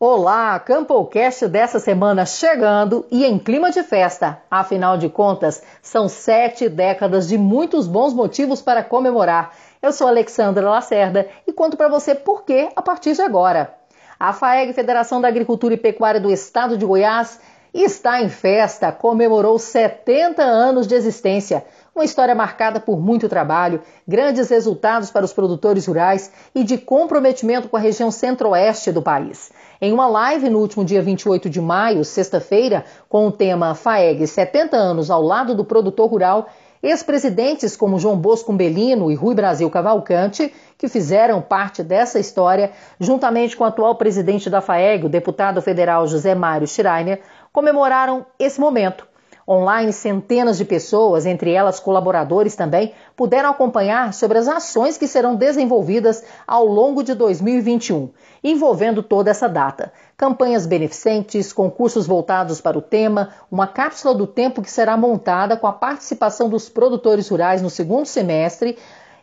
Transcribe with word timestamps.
Olá, 0.00 0.60
CampoCast 0.60 1.48
dessa 1.48 1.80
semana 1.80 2.24
chegando 2.24 3.04
e 3.10 3.24
em 3.24 3.36
clima 3.36 3.72
de 3.72 3.82
festa. 3.82 4.40
Afinal 4.48 4.96
de 4.96 5.08
contas, 5.08 5.60
são 5.82 6.08
sete 6.08 6.68
décadas 6.68 7.26
de 7.26 7.36
muitos 7.36 7.88
bons 7.88 8.14
motivos 8.14 8.62
para 8.62 8.84
comemorar. 8.84 9.52
Eu 9.82 9.90
sou 9.90 10.06
Alexandra 10.06 10.70
Lacerda 10.70 11.28
e 11.44 11.52
conto 11.52 11.76
para 11.76 11.88
você 11.88 12.14
por 12.14 12.44
que 12.44 12.68
a 12.76 12.80
partir 12.80 13.14
de 13.14 13.22
agora. 13.22 13.74
A 14.20 14.32
FAEG, 14.32 14.72
Federação 14.72 15.20
da 15.20 15.26
Agricultura 15.26 15.74
e 15.74 15.76
Pecuária 15.76 16.20
do 16.20 16.30
Estado 16.30 16.78
de 16.78 16.86
Goiás, 16.86 17.40
está 17.74 18.22
em 18.22 18.28
festa, 18.28 18.92
comemorou 18.92 19.58
70 19.58 20.40
anos 20.44 20.86
de 20.86 20.94
existência. 20.94 21.64
Uma 21.98 22.04
história 22.04 22.32
marcada 22.32 22.78
por 22.78 23.00
muito 23.00 23.28
trabalho, 23.28 23.82
grandes 24.06 24.48
resultados 24.50 25.10
para 25.10 25.24
os 25.24 25.32
produtores 25.32 25.84
rurais 25.84 26.30
e 26.54 26.62
de 26.62 26.78
comprometimento 26.78 27.68
com 27.68 27.76
a 27.76 27.80
região 27.80 28.08
centro-oeste 28.08 28.92
do 28.92 29.02
país. 29.02 29.50
Em 29.80 29.92
uma 29.92 30.06
live 30.06 30.48
no 30.48 30.60
último 30.60 30.84
dia 30.84 31.02
28 31.02 31.50
de 31.50 31.60
maio, 31.60 32.04
sexta-feira, 32.04 32.84
com 33.08 33.26
o 33.26 33.32
tema 33.32 33.74
FAEG 33.74 34.28
70 34.28 34.76
anos 34.76 35.10
ao 35.10 35.20
lado 35.20 35.56
do 35.56 35.64
produtor 35.64 36.08
rural, 36.08 36.48
ex-presidentes 36.80 37.76
como 37.76 37.98
João 37.98 38.16
Bosco 38.16 38.52
Umbelino 38.52 39.10
e 39.10 39.16
Rui 39.16 39.34
Brasil 39.34 39.68
Cavalcante, 39.68 40.54
que 40.78 40.86
fizeram 40.86 41.42
parte 41.42 41.82
dessa 41.82 42.20
história, 42.20 42.70
juntamente 43.00 43.56
com 43.56 43.64
o 43.64 43.66
atual 43.66 43.96
presidente 43.96 44.48
da 44.48 44.60
FAEG, 44.60 45.06
o 45.06 45.08
deputado 45.08 45.60
federal 45.60 46.06
José 46.06 46.32
Mário 46.32 46.68
Schreiner, 46.68 47.20
comemoraram 47.52 48.24
esse 48.38 48.60
momento. 48.60 49.07
Online, 49.48 49.94
centenas 49.94 50.58
de 50.58 50.64
pessoas, 50.66 51.24
entre 51.24 51.50
elas 51.50 51.80
colaboradores 51.80 52.54
também, 52.54 52.92
puderam 53.16 53.48
acompanhar 53.48 54.12
sobre 54.12 54.36
as 54.36 54.46
ações 54.46 54.98
que 54.98 55.08
serão 55.08 55.34
desenvolvidas 55.34 56.22
ao 56.46 56.66
longo 56.66 57.02
de 57.02 57.14
2021, 57.14 58.10
envolvendo 58.44 59.02
toda 59.02 59.30
essa 59.30 59.48
data. 59.48 59.90
Campanhas 60.18 60.66
beneficentes, 60.66 61.50
concursos 61.50 62.06
voltados 62.06 62.60
para 62.60 62.76
o 62.76 62.82
tema, 62.82 63.30
uma 63.50 63.66
cápsula 63.66 64.14
do 64.14 64.26
tempo 64.26 64.60
que 64.60 64.70
será 64.70 64.98
montada 64.98 65.56
com 65.56 65.66
a 65.66 65.72
participação 65.72 66.50
dos 66.50 66.68
produtores 66.68 67.26
rurais 67.26 67.62
no 67.62 67.70
segundo 67.70 68.04
semestre 68.04 68.76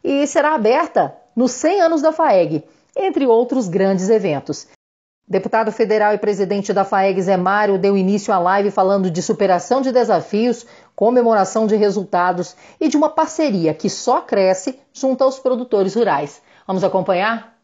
e 0.04 0.26
será 0.26 0.56
aberta 0.56 1.16
nos 1.36 1.52
100 1.52 1.82
anos 1.82 2.02
da 2.02 2.12
FAEG, 2.12 2.64
entre 2.98 3.28
outros 3.28 3.68
grandes 3.68 4.10
eventos. 4.10 4.68
Deputado 5.28 5.72
federal 5.72 6.14
e 6.14 6.20
presidente 6.20 6.72
da 6.72 6.86
FAEG, 6.86 7.20
Zé 7.20 7.36
Mário, 7.36 7.80
deu 7.80 7.98
início 7.98 8.32
à 8.32 8.38
live 8.38 8.70
falando 8.70 9.10
de 9.10 9.24
superação 9.24 9.82
de 9.82 9.92
desafios, 9.92 10.68
comemoração 10.96 11.66
de 11.66 11.76
resultados 11.76 12.56
e 12.80 12.88
de 12.88 12.96
uma 12.96 13.10
parceria 13.10 13.74
que 13.74 13.90
só 13.90 14.22
cresce 14.22 14.80
junto 14.94 15.24
aos 15.24 15.40
produtores 15.40 15.96
rurais. 15.96 16.44
Vamos 16.68 16.84
acompanhar? 16.84 17.58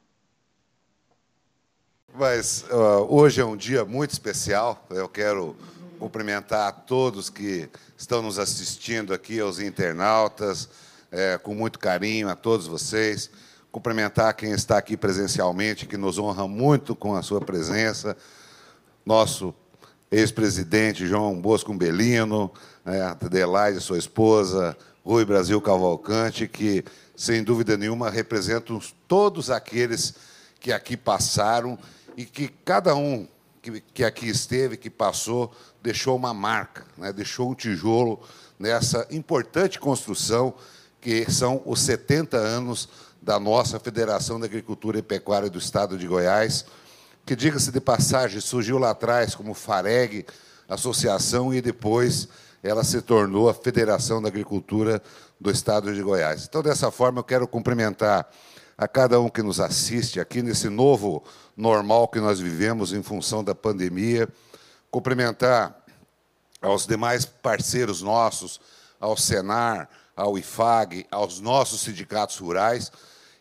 Mas 2.16 2.66
uh, 2.72 3.06
hoje 3.08 3.40
é 3.40 3.46
um 3.46 3.56
dia 3.56 3.86
muito 3.86 4.10
especial. 4.10 4.84
Eu 4.90 5.08
quero 5.08 5.56
cumprimentar 6.00 6.68
a 6.68 6.72
todos 6.72 7.30
que 7.30 7.70
estão 7.96 8.24
nos 8.24 8.40
assistindo 8.40 9.14
aqui, 9.14 9.40
aos 9.40 9.60
internautas, 9.60 10.68
é, 11.12 11.38
com 11.38 11.54
muito 11.54 11.78
carinho 11.78 12.28
a 12.28 12.36
todos 12.36 12.66
vocês 12.66 13.30
cumprimentar 13.72 14.34
quem 14.36 14.52
está 14.52 14.78
aqui 14.78 14.98
presencialmente, 14.98 15.86
que 15.86 15.98
nos 15.98 16.20
honra 16.20 16.48
muito 16.48 16.94
com 16.94 17.16
a 17.16 17.22
sua 17.22 17.40
presença, 17.40 18.18
nosso 19.06 19.56
ex-presidente 20.12 21.08
João 21.08 21.40
Bosco 21.40 21.74
Belino, 21.74 22.52
né, 22.84 23.02
Adelaide, 23.02 23.80
sua 23.80 23.98
esposa, 23.98 24.78
Rui 25.06 25.24
Brasil 25.24 25.60
Cavalcante, 25.62 26.48
que, 26.48 26.84
sem 27.16 27.44
dúvida 27.44 27.78
nenhuma, 27.78 28.10
representam 28.10 28.80
todos 29.08 29.50
aqueles 29.50 30.16
que 30.60 30.74
aqui 30.74 30.98
passaram 30.98 31.80
e 32.18 32.26
que 32.26 32.50
cada 32.50 32.94
um 32.94 33.26
que, 33.62 33.82
que 33.94 34.04
aqui 34.04 34.28
esteve, 34.28 34.76
que 34.76 34.90
passou, 34.90 35.52
deixou 35.82 36.16
uma 36.16 36.34
marca, 36.34 36.86
né, 36.98 37.14
deixou 37.14 37.50
um 37.50 37.56
tijolo 37.56 38.20
nessa 38.60 39.08
importante 39.12 39.80
construção 39.80 40.54
que 41.00 41.32
são 41.32 41.64
os 41.66 41.80
70 41.82 42.38
anos 42.38 42.90
da 43.22 43.40
nossa 43.40 43.80
Federação 43.80 44.40
da 44.40 44.48
Agricultura 44.48 44.98
e 44.98 45.04
Pecuária 45.04 45.50
do 45.50 45.60
Estado 45.60 45.98
de 45.98 46.08
Goiás, 46.08 46.66
que, 47.26 47.36
diga-se 47.36 47.72
de 47.72 47.80
passagem, 47.80 48.42
surgiu 48.42 48.80
lá 48.80 48.90
atrás 48.90 49.36
como 49.36 49.54
FAREG, 49.54 50.26
associação, 50.68 51.54
e 51.54 51.62
depois 51.62 52.28
ela 52.64 52.84
se 52.84 53.02
tornou 53.02 53.48
a 53.50 53.54
Federação 53.54 54.22
da 54.22 54.28
Agricultura 54.28 55.02
do 55.40 55.52
Estado 55.52 55.94
de 55.94 56.02
Goiás. 56.02 56.46
Então, 56.46 56.64
dessa 56.64 56.90
forma, 56.90 57.20
eu 57.20 57.24
quero 57.24 57.48
cumprimentar 57.48 58.28
a 58.78 58.88
cada 58.88 59.20
um 59.20 59.30
que 59.30 59.44
nos 59.44 59.60
assiste 59.60 60.20
aqui 60.20 60.42
nesse 60.42 60.68
novo 60.68 61.24
normal 61.56 62.08
que 62.08 62.20
nós 62.20 62.40
vivemos 62.40 62.94
em 62.94 63.04
função 63.04 63.44
da 63.44 63.54
pandemia, 63.54 64.28
cumprimentar 64.90 65.80
aos 66.62 66.88
demais 66.88 67.26
parceiros 67.26 68.02
nossos, 68.02 68.60
ao 69.00 69.16
Senar, 69.16 69.90
ao 70.16 70.38
IFAG, 70.38 71.06
aos 71.12 71.40
nossos 71.40 71.82
sindicatos 71.82 72.38
rurais, 72.38 72.92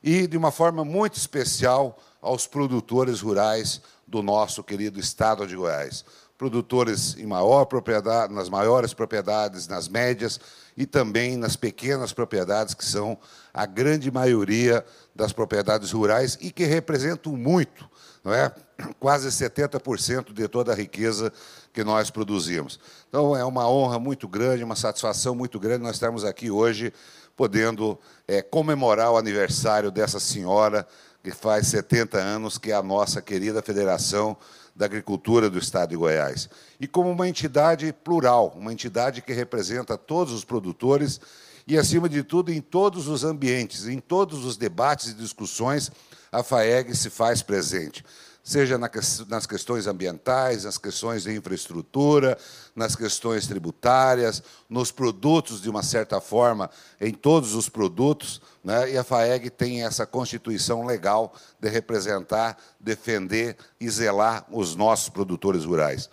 e, 0.03 0.27
de 0.27 0.37
uma 0.37 0.51
forma 0.51 0.85
muito 0.85 1.17
especial, 1.17 1.99
aos 2.21 2.47
produtores 2.47 3.21
rurais 3.21 3.81
do 4.07 4.23
nosso 4.23 4.63
querido 4.63 4.99
estado 4.99 5.47
de 5.47 5.57
Goiás. 5.57 6.05
Produtores 6.37 7.17
em 7.19 7.27
maior 7.27 7.67
propriedade, 7.67 8.33
nas 8.33 8.49
maiores 8.49 8.95
propriedades, 8.95 9.69
nas 9.69 9.89
médias 9.89 10.41
e 10.77 10.87
também 10.87 11.37
nas 11.37 11.55
pequenas 11.55 12.13
propriedades, 12.13 12.75
que 12.75 12.85
são 12.85 13.19
a 13.53 13.67
grande 13.67 14.11
maioria 14.11 14.85
das 15.15 15.33
propriedades 15.33 15.93
rurais 15.93 16.39
e 16.41 16.51
que 16.51 16.65
representam 16.65 17.37
muito, 17.37 17.89
não 18.25 18.33
é? 18.33 18.53
quase 18.99 19.29
70% 19.29 20.33
de 20.33 20.49
toda 20.49 20.73
a 20.73 20.75
riqueza 20.75 21.33
que 21.73 21.85
nós 21.85 22.11
produzimos. 22.11 22.81
Então, 23.09 23.37
é 23.37 23.45
uma 23.45 23.69
honra 23.69 23.99
muito 23.99 24.27
grande, 24.27 24.65
uma 24.65 24.77
satisfação 24.77 25.35
muito 25.35 25.61
grande 25.61 25.85
nós 25.85 25.97
estarmos 25.97 26.25
aqui 26.25 26.51
hoje 26.51 26.93
podendo 27.37 27.99
é, 28.27 28.43
comemorar 28.43 29.13
o 29.13 29.17
aniversário 29.17 29.91
dessa 29.91 30.21
senhora 30.21 30.87
que 31.23 31.31
faz 31.31 31.67
70 31.69 32.19
anos, 32.19 32.59
que 32.59 32.71
é 32.71 32.75
a 32.75 32.83
nossa 32.83 33.21
querida 33.21 33.63
Federação 33.63 34.37
da 34.75 34.87
Agricultura 34.87 35.51
do 35.51 35.59
Estado 35.59 35.91
de 35.91 35.97
Goiás. 35.97 36.49
E 36.81 36.87
como 36.87 37.11
uma 37.11 37.29
entidade 37.29 37.93
plural, 37.93 38.55
uma 38.57 38.73
entidade 38.73 39.21
que 39.21 39.33
representa 39.33 39.99
todos 39.99 40.33
os 40.33 40.45
produtores 40.45 41.21
e, 41.67 41.77
acima 41.77 42.09
de 42.09 42.23
tudo, 42.23 42.51
em 42.51 42.61
todos 42.61 43.07
os 43.07 43.23
ambientes, 43.23 43.87
em 43.87 43.99
todos 43.99 44.45
os 44.45 44.57
debates 44.57 45.09
e 45.09 45.15
discussões, 45.15 45.91
a 46.33 46.43
FAEG 46.43 46.97
se 46.97 47.11
faz 47.11 47.43
presente 47.43 48.05
seja 48.43 48.79
nas 48.79 49.47
questões 49.47 49.87
ambientais, 49.87 50.65
nas 50.65 50.79
questões 50.79 51.25
de 51.25 51.33
infraestrutura, 51.33 52.39
nas 52.81 52.97
questões 52.97 53.47
tributárias, 53.47 54.43
nos 54.67 54.91
produtos, 54.91 55.61
de 55.61 55.69
uma 55.69 55.83
certa 55.83 56.19
forma, 56.19 56.71
em 56.99 57.13
todos 57.13 57.55
os 57.55 57.69
produtos. 57.69 58.41
Né? 58.65 58.93
E 58.93 58.97
a 58.97 59.05
FAEG 59.05 59.51
tem 59.51 59.85
essa 59.85 60.07
constituição 60.07 60.87
legal 60.87 61.35
de 61.61 61.69
representar, 61.69 62.57
defender 62.81 63.59
e 63.79 63.89
zelar 63.91 64.47
os 64.51 64.75
nossos 64.75 65.11
produtores 65.11 65.67
rurais. 65.67 66.09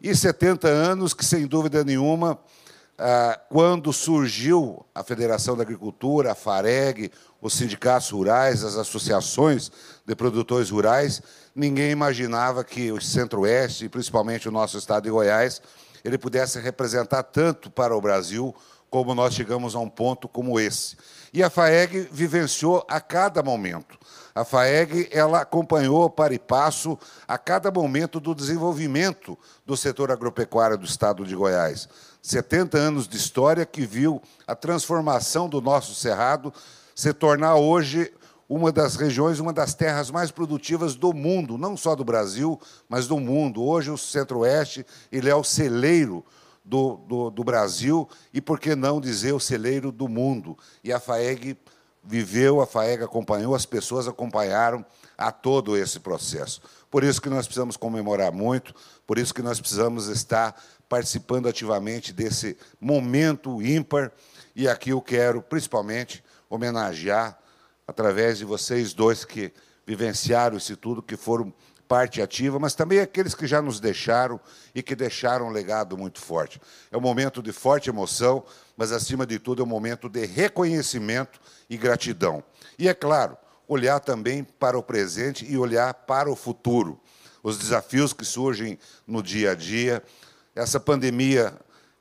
E 0.00 0.14
70 0.14 0.68
anos 0.68 1.12
que, 1.12 1.24
sem 1.24 1.48
dúvida 1.48 1.82
nenhuma, 1.82 2.38
ah, 2.96 3.40
quando 3.48 3.92
surgiu 3.92 4.86
a 4.94 5.02
Federação 5.02 5.56
da 5.56 5.64
Agricultura, 5.64 6.30
a 6.30 6.34
FAREG, 6.36 7.10
os 7.42 7.54
sindicatos 7.54 8.08
rurais, 8.10 8.62
as 8.62 8.76
associações 8.76 9.72
de 10.06 10.14
produtores 10.14 10.70
rurais, 10.70 11.20
ninguém 11.54 11.90
imaginava 11.90 12.62
que 12.62 12.92
o 12.92 13.00
Centro-Oeste, 13.00 13.88
principalmente 13.88 14.48
o 14.48 14.52
nosso 14.52 14.78
estado 14.78 15.04
de 15.04 15.10
Goiás, 15.10 15.60
ele 16.04 16.18
pudesse 16.18 16.60
representar 16.60 17.22
tanto 17.22 17.70
para 17.70 17.96
o 17.96 18.00
Brasil 18.00 18.54
como 18.90 19.14
nós 19.14 19.34
chegamos 19.34 19.74
a 19.74 19.80
um 19.80 19.88
ponto 19.88 20.28
como 20.28 20.60
esse. 20.60 20.96
E 21.32 21.42
a 21.42 21.50
FAEG 21.50 22.08
vivenciou 22.12 22.86
a 22.88 23.00
cada 23.00 23.42
momento. 23.42 23.98
A 24.32 24.44
FAEG 24.44 25.08
ela 25.10 25.40
acompanhou 25.40 26.08
para 26.08 26.32
e 26.32 26.38
passo 26.38 26.96
a 27.26 27.36
cada 27.36 27.72
momento 27.72 28.20
do 28.20 28.34
desenvolvimento 28.34 29.36
do 29.66 29.76
setor 29.76 30.12
agropecuário 30.12 30.78
do 30.78 30.84
estado 30.84 31.24
de 31.24 31.34
Goiás. 31.34 31.88
70 32.22 32.78
anos 32.78 33.08
de 33.08 33.16
história 33.16 33.66
que 33.66 33.84
viu 33.84 34.22
a 34.46 34.54
transformação 34.54 35.48
do 35.48 35.60
nosso 35.60 35.94
cerrado 35.94 36.54
se 36.94 37.12
tornar 37.12 37.56
hoje 37.56 38.12
uma 38.48 38.70
das 38.70 38.96
regiões, 38.96 39.40
uma 39.40 39.52
das 39.52 39.74
terras 39.74 40.10
mais 40.10 40.30
produtivas 40.30 40.94
do 40.94 41.12
mundo, 41.12 41.56
não 41.56 41.76
só 41.76 41.94
do 41.94 42.04
Brasil, 42.04 42.60
mas 42.88 43.06
do 43.06 43.18
mundo. 43.18 43.62
Hoje 43.62 43.90
o 43.90 43.98
Centro-Oeste 43.98 44.84
ele 45.10 45.30
é 45.30 45.34
o 45.34 45.44
celeiro 45.44 46.24
do, 46.64 46.96
do, 46.96 47.30
do, 47.30 47.44
Brasil 47.44 48.08
e, 48.32 48.40
por 48.40 48.58
que 48.58 48.74
não 48.74 49.00
dizer, 49.00 49.32
o 49.32 49.40
celeiro 49.40 49.92
do 49.92 50.08
mundo. 50.08 50.56
E 50.82 50.92
a 50.92 50.98
FAEG 50.98 51.58
viveu, 52.02 52.60
a 52.60 52.66
FAEG 52.66 53.02
acompanhou, 53.02 53.54
as 53.54 53.66
pessoas 53.66 54.08
acompanharam 54.08 54.84
a 55.16 55.30
todo 55.30 55.76
esse 55.76 56.00
processo. 56.00 56.60
Por 56.90 57.02
isso 57.02 57.20
que 57.20 57.28
nós 57.28 57.46
precisamos 57.46 57.76
comemorar 57.76 58.32
muito, 58.32 58.74
por 59.06 59.18
isso 59.18 59.34
que 59.34 59.42
nós 59.42 59.60
precisamos 59.60 60.08
estar 60.08 60.54
participando 60.88 61.48
ativamente 61.48 62.12
desse 62.12 62.56
momento 62.80 63.62
ímpar. 63.62 64.12
E 64.54 64.68
aqui 64.68 64.90
eu 64.90 65.00
quero, 65.00 65.42
principalmente, 65.42 66.22
homenagear, 66.48 67.38
através 67.86 68.38
de 68.38 68.44
vocês 68.44 68.92
dois 68.92 69.24
que 69.24 69.52
vivenciaram 69.86 70.56
isso 70.56 70.76
tudo, 70.76 71.02
que 71.02 71.16
foram 71.16 71.52
parte 71.86 72.22
ativa, 72.22 72.58
mas 72.58 72.74
também 72.74 72.98
aqueles 72.98 73.34
que 73.34 73.46
já 73.46 73.60
nos 73.60 73.78
deixaram 73.78 74.40
e 74.74 74.82
que 74.82 74.96
deixaram 74.96 75.48
um 75.48 75.50
legado 75.50 75.96
muito 75.96 76.20
forte. 76.20 76.60
É 76.90 76.96
um 76.96 77.00
momento 77.00 77.42
de 77.42 77.52
forte 77.52 77.90
emoção, 77.90 78.42
mas, 78.76 78.90
acima 78.90 79.26
de 79.26 79.38
tudo, 79.38 79.62
é 79.62 79.64
um 79.64 79.68
momento 79.68 80.08
de 80.08 80.24
reconhecimento 80.24 81.38
e 81.68 81.76
gratidão. 81.76 82.42
E, 82.78 82.88
é 82.88 82.94
claro, 82.94 83.36
olhar 83.68 84.00
também 84.00 84.42
para 84.42 84.78
o 84.78 84.82
presente 84.82 85.44
e 85.48 85.56
olhar 85.56 85.92
para 85.92 86.30
o 86.30 86.36
futuro. 86.36 86.98
Os 87.42 87.58
desafios 87.58 88.12
que 88.12 88.24
surgem 88.24 88.78
no 89.06 89.22
dia 89.22 89.50
a 89.50 89.54
dia, 89.54 90.02
essa 90.54 90.80
pandemia 90.80 91.54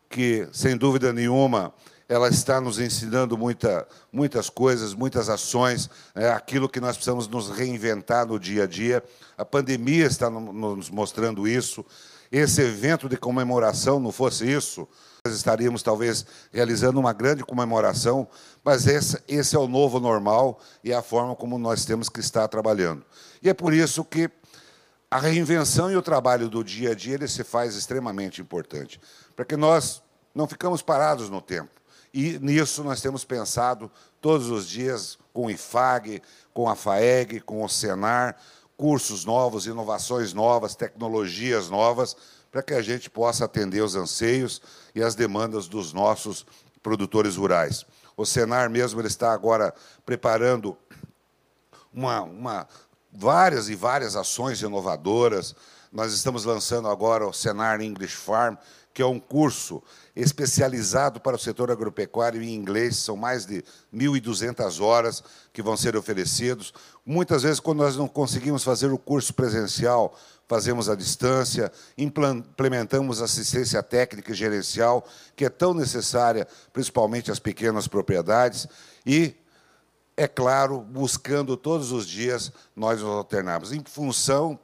que, 0.09 0.47
sem 0.53 0.77
dúvida 0.77 1.11
nenhuma, 1.11 1.73
ela 2.13 2.29
está 2.29 2.61
nos 2.61 2.77
ensinando 2.77 3.35
muita, 3.35 3.87
muitas 4.11 4.47
coisas, 4.47 4.93
muitas 4.93 5.29
ações, 5.29 5.89
é, 6.13 6.29
aquilo 6.29 6.69
que 6.69 6.79
nós 6.79 6.95
precisamos 6.95 7.27
nos 7.27 7.49
reinventar 7.49 8.27
no 8.27 8.39
dia 8.39 8.65
a 8.65 8.67
dia. 8.67 9.03
A 9.35 9.43
pandemia 9.43 10.05
está 10.05 10.29
nos 10.29 10.91
mostrando 10.91 11.47
isso. 11.47 11.83
Esse 12.31 12.61
evento 12.61 13.09
de 13.09 13.17
comemoração, 13.17 13.99
não 13.99 14.11
fosse 14.11 14.47
isso, 14.47 14.87
nós 15.25 15.35
estaríamos 15.35 15.81
talvez 15.81 16.23
realizando 16.51 16.99
uma 16.99 17.13
grande 17.13 17.43
comemoração, 17.43 18.27
mas 18.63 18.85
esse, 18.85 19.19
esse 19.27 19.55
é 19.55 19.59
o 19.59 19.67
novo 19.67 19.99
normal 19.99 20.59
e 20.83 20.91
é 20.91 20.95
a 20.95 21.01
forma 21.01 21.35
como 21.35 21.57
nós 21.57 21.83
temos 21.83 22.09
que 22.09 22.19
estar 22.19 22.47
trabalhando. 22.47 23.03
E 23.41 23.49
é 23.49 23.55
por 23.55 23.73
isso 23.73 24.05
que 24.05 24.29
a 25.09 25.17
reinvenção 25.17 25.91
e 25.91 25.95
o 25.95 26.01
trabalho 26.01 26.47
do 26.47 26.63
dia 26.63 26.91
a 26.91 26.95
dia 26.95 27.15
ele 27.15 27.27
se 27.27 27.43
faz 27.43 27.75
extremamente 27.75 28.39
importante, 28.39 29.01
para 29.35 29.45
que 29.45 29.57
nós 29.57 30.03
não 30.35 30.47
ficamos 30.47 30.83
parados 30.83 31.27
no 31.27 31.41
tempo. 31.41 31.81
E 32.13 32.37
nisso 32.39 32.83
nós 32.83 33.01
temos 33.01 33.25
pensado 33.25 33.91
todos 34.21 34.49
os 34.51 34.67
dias 34.67 35.17
com 35.33 35.47
o 35.47 35.51
IFAG, 35.51 36.21
com 36.53 36.69
a 36.69 36.75
FAEG, 36.75 37.39
com 37.39 37.63
o 37.63 37.69
Senar, 37.69 38.37
cursos 38.77 39.25
novos, 39.25 39.65
inovações 39.65 40.31
novas, 40.31 40.75
tecnologias 40.75 41.69
novas, 41.69 42.15
para 42.51 42.61
que 42.61 42.75
a 42.75 42.81
gente 42.83 43.09
possa 43.09 43.45
atender 43.45 43.81
os 43.81 43.95
anseios 43.95 44.61
e 44.93 45.01
as 45.01 45.15
demandas 45.15 45.67
dos 45.67 45.91
nossos 45.91 46.45
produtores 46.83 47.35
rurais. 47.35 47.83
O 48.15 48.25
Senar 48.25 48.69
mesmo 48.69 49.01
ele 49.01 49.07
está 49.07 49.33
agora 49.33 49.73
preparando 50.05 50.77
uma, 51.91 52.21
uma, 52.21 52.67
várias 53.11 53.69
e 53.69 53.75
várias 53.75 54.15
ações 54.15 54.61
inovadoras. 54.61 55.55
Nós 55.91 56.13
estamos 56.13 56.45
lançando 56.45 56.87
agora 56.87 57.25
o 57.25 57.33
Senar 57.33 57.81
English 57.81 58.15
Farm, 58.15 58.55
que 58.93 59.01
é 59.01 59.05
um 59.05 59.19
curso 59.19 59.81
especializado 60.15 61.19
para 61.19 61.35
o 61.35 61.39
setor 61.39 61.71
agropecuário 61.71 62.41
em 62.43 62.53
inglês, 62.53 62.97
são 62.97 63.17
mais 63.17 63.45
de 63.45 63.63
1.200 63.93 64.79
horas 64.81 65.23
que 65.51 65.63
vão 65.63 65.75
ser 65.75 65.95
oferecidos. 65.95 66.73
Muitas 67.05 67.41
vezes, 67.43 67.59
quando 67.59 67.79
nós 67.79 67.97
não 67.97 68.07
conseguimos 68.07 68.63
fazer 68.63 68.91
o 68.91 68.97
curso 68.97 69.33
presencial, 69.33 70.15
fazemos 70.47 70.89
à 70.89 70.95
distância, 70.95 71.71
implementamos 71.97 73.21
assistência 73.21 73.81
técnica 73.81 74.31
e 74.31 74.35
gerencial, 74.35 75.03
que 75.35 75.45
é 75.45 75.49
tão 75.49 75.73
necessária, 75.73 76.47
principalmente 76.71 77.31
às 77.31 77.39
pequenas 77.39 77.87
propriedades, 77.87 78.67
e, 79.03 79.35
é 80.15 80.27
claro, 80.27 80.79
buscando 80.79 81.57
todos 81.57 81.91
os 81.91 82.07
dias 82.07 82.51
nós 82.75 83.01
nos 83.01 83.09
alternarmos, 83.09 83.71
em 83.71 83.83
função, 83.83 84.59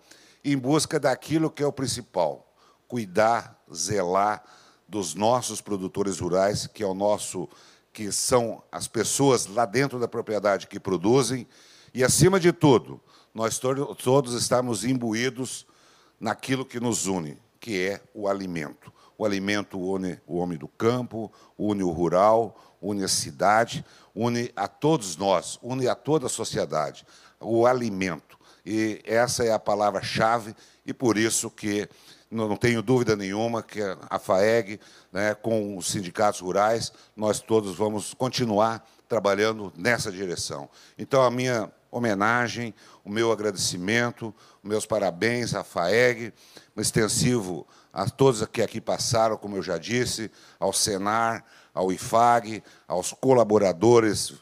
em 0.45 0.55
busca 0.55 0.99
daquilo 0.99 1.49
que 1.49 1.63
é 1.63 1.67
o 1.67 1.73
principal, 1.73 2.48
cuidar, 2.89 3.63
zelar, 3.73 4.43
dos 4.87 5.13
nossos 5.13 5.61
produtores 5.61 6.19
rurais, 6.19 6.65
que 6.65 6.83
é 6.83 6.87
o 6.87 6.95
nosso 6.95 7.47
que 7.93 8.11
são 8.11 8.63
as 8.71 8.87
pessoas 8.87 9.45
lá 9.45 9.65
dentro 9.65 9.99
da 9.99 10.07
propriedade 10.07 10.67
que 10.67 10.79
produzem, 10.79 11.47
e 11.93 12.03
acima 12.03 12.39
de 12.39 12.51
tudo, 12.51 12.99
nós 13.33 13.59
to 13.59 13.95
todos 13.95 14.33
estamos 14.33 14.83
imbuídos 14.83 15.65
naquilo 16.19 16.65
que 16.65 16.79
nos 16.79 17.05
une, 17.07 17.37
que 17.59 17.87
é 17.87 18.01
o 18.13 18.27
alimento. 18.27 18.91
O 19.17 19.25
alimento 19.25 19.77
une 19.77 20.19
o 20.25 20.37
homem 20.37 20.57
do 20.57 20.67
campo, 20.67 21.31
une 21.57 21.83
o 21.83 21.91
rural, 21.91 22.55
une 22.81 23.03
a 23.03 23.07
cidade, 23.07 23.85
une 24.15 24.51
a 24.55 24.67
todos 24.67 25.17
nós, 25.17 25.59
une 25.61 25.87
a 25.87 25.95
toda 25.95 26.27
a 26.27 26.29
sociedade. 26.29 27.05
O 27.39 27.65
alimento. 27.65 28.37
E 28.65 29.01
essa 29.03 29.43
é 29.43 29.51
a 29.51 29.59
palavra-chave, 29.59 30.55
e 30.85 30.93
por 30.93 31.17
isso 31.17 31.49
que 31.49 31.89
não 32.29 32.55
tenho 32.55 32.81
dúvida 32.81 33.15
nenhuma 33.15 33.63
que 33.63 33.79
a 34.09 34.19
FAEG, 34.19 34.79
né, 35.11 35.33
com 35.33 35.75
os 35.77 35.89
sindicatos 35.89 36.39
rurais, 36.39 36.93
nós 37.15 37.39
todos 37.39 37.75
vamos 37.75 38.13
continuar 38.13 38.87
trabalhando 39.07 39.73
nessa 39.75 40.11
direção. 40.11 40.69
Então, 40.97 41.23
a 41.23 41.31
minha 41.31 41.71
homenagem, 41.89 42.73
o 43.03 43.09
meu 43.09 43.31
agradecimento, 43.31 44.33
meus 44.63 44.85
parabéns 44.85 45.55
à 45.55 45.63
FAEG, 45.63 46.31
extensivo 46.77 47.65
a 47.91 48.07
todos 48.07 48.45
que 48.45 48.61
aqui 48.61 48.79
passaram, 48.79 49.35
como 49.35 49.57
eu 49.57 49.63
já 49.63 49.77
disse, 49.77 50.29
ao 50.59 50.71
Senar, 50.71 51.43
ao 51.73 51.91
IFAG, 51.91 52.63
aos 52.87 53.13
colaboradores 53.13 54.35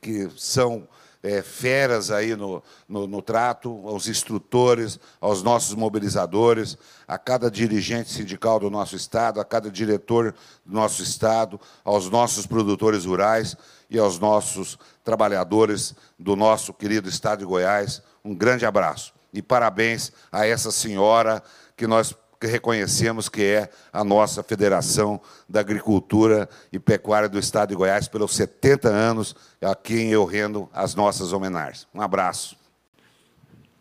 que 0.00 0.30
são 0.36 0.88
é, 1.28 1.42
feras 1.42 2.10
aí 2.10 2.34
no, 2.34 2.62
no, 2.88 3.06
no, 3.06 3.20
trato, 3.20 3.86
aos 3.86 4.08
instrutores, 4.08 4.98
aos 5.20 5.42
nossos 5.42 5.74
mobilizadores, 5.74 6.78
a 7.06 7.18
cada 7.18 7.50
dirigente 7.50 8.10
sindical 8.10 8.58
do 8.58 8.70
nosso 8.70 8.96
Estado, 8.96 9.38
a 9.38 9.44
cada 9.44 9.70
diretor 9.70 10.34
do 10.64 10.72
nosso 10.72 11.02
Estado, 11.02 11.60
aos 11.84 12.08
nossos 12.08 12.46
produtores 12.46 13.04
rurais 13.04 13.56
e 13.90 13.98
aos 13.98 14.18
nossos 14.18 14.78
trabalhadores 15.04 15.94
do 16.18 16.34
nosso 16.34 16.72
querido 16.72 17.08
Estado 17.08 17.40
de 17.40 17.44
Goiás. 17.44 18.02
Um 18.24 18.34
grande 18.34 18.64
abraço 18.64 19.12
e 19.32 19.42
parabéns 19.42 20.10
a 20.32 20.46
essa 20.46 20.70
senhora 20.70 21.42
que 21.76 21.86
nós 21.86 22.14
que 22.40 22.46
reconhecemos 22.46 23.28
que 23.28 23.42
é 23.42 23.68
a 23.92 24.04
nossa 24.04 24.42
Federação 24.42 25.20
da 25.48 25.60
Agricultura 25.60 26.48
e 26.72 26.78
Pecuária 26.78 27.28
do 27.28 27.38
Estado 27.38 27.70
de 27.70 27.74
Goiás 27.74 28.06
pelos 28.06 28.34
70 28.34 28.88
anos, 28.88 29.34
a 29.60 29.74
quem 29.74 30.10
eu 30.10 30.24
rendo 30.24 30.68
as 30.72 30.94
nossas 30.94 31.32
homenagens. 31.32 31.86
Um 31.92 32.00
abraço. 32.00 32.56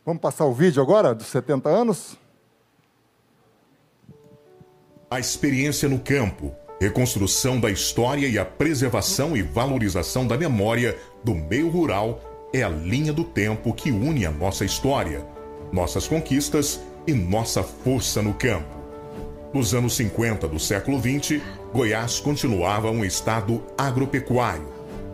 Vamos 0.05 0.21
passar 0.21 0.45
o 0.45 0.53
vídeo 0.53 0.81
agora 0.81 1.13
dos 1.13 1.27
70 1.27 1.69
anos? 1.69 2.17
A 5.09 5.19
experiência 5.19 5.87
no 5.87 5.99
campo, 5.99 6.53
reconstrução 6.81 7.59
da 7.59 7.69
história 7.69 8.27
e 8.27 8.39
a 8.39 8.45
preservação 8.45 9.37
e 9.37 9.41
valorização 9.41 10.25
da 10.25 10.37
memória 10.37 10.97
do 11.23 11.35
meio 11.35 11.69
rural 11.69 12.21
é 12.53 12.63
a 12.63 12.69
linha 12.69 13.13
do 13.13 13.23
tempo 13.23 13.73
que 13.73 13.91
une 13.91 14.25
a 14.25 14.31
nossa 14.31 14.65
história, 14.65 15.25
nossas 15.71 16.07
conquistas 16.07 16.79
e 16.79 16.96
nossa 17.13 17.63
força 17.63 18.21
no 18.21 18.33
campo. 18.33 18.77
Nos 19.53 19.73
anos 19.73 19.95
50 19.95 20.47
do 20.47 20.59
século 20.59 20.99
20, 20.99 21.41
Goiás 21.73 22.19
continuava 22.19 22.91
um 22.91 23.03
estado 23.03 23.63
agropecuário. 23.77 24.67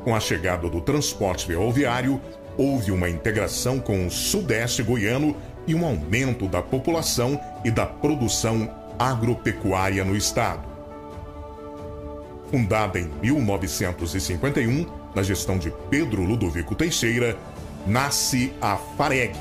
Com 0.04 0.16
a 0.16 0.20
chegada 0.20 0.70
do 0.70 0.82
transporte 0.82 1.46
ferroviário, 1.46 2.20
houve 2.58 2.92
uma 2.92 3.10
integração 3.10 3.80
com 3.80 4.06
o 4.06 4.12
sudeste 4.12 4.84
goiano 4.84 5.36
e 5.66 5.74
um 5.74 5.86
aumento 5.86 6.48
da 6.48 6.62
população 6.62 7.40
e 7.64 7.72
da 7.72 7.86
produção 7.86 8.70
agropecuária 9.00 10.04
no 10.04 10.16
estado. 10.16 10.68
Fundada 12.52 13.00
em 13.00 13.10
1951, 13.22 14.86
na 15.16 15.24
gestão 15.24 15.58
de 15.58 15.72
Pedro 15.90 16.24
Ludovico 16.24 16.76
Teixeira, 16.76 17.38
nasce 17.88 18.54
a 18.62 18.78
FAREG, 18.78 19.34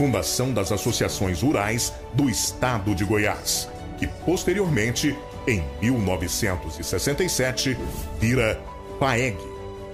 Fundação 0.00 0.50
das 0.50 0.72
Associações 0.72 1.42
Rurais 1.42 1.92
do 2.14 2.30
Estado 2.30 2.94
de 2.94 3.04
Goiás, 3.04 3.68
que 3.98 4.06
posteriormente, 4.06 5.14
em 5.46 5.62
1967, 5.82 7.76
vira 8.18 8.58
FAEG, 8.98 9.36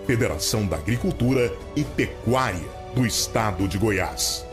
Federação 0.06 0.64
da 0.64 0.76
Agricultura 0.76 1.52
e 1.75 1.82
Pecuária 1.82 2.68
do 2.94 3.04
Estado 3.04 3.66
de 3.66 3.78
Goiás. 3.78 4.46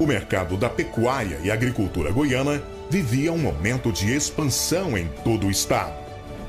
O 0.00 0.04
mercado 0.04 0.56
da 0.56 0.68
pecuária 0.68 1.38
e 1.44 1.50
agricultura 1.52 2.10
goiana 2.10 2.60
vivia 2.90 3.32
um 3.32 3.38
momento 3.38 3.92
de 3.92 4.12
expansão 4.12 4.98
em 4.98 5.06
todo 5.22 5.46
o 5.46 5.50
estado, 5.52 5.94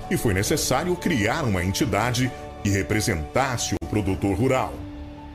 e 0.10 0.17
foi 0.17 0.34
necessário 0.34 0.96
criar 0.96 1.43
uma 1.43 1.63
entidade 1.63 2.31
que 2.63 2.70
representasse 2.72 3.75
o 3.75 3.86
produtor 3.86 4.36
rural 4.36 4.74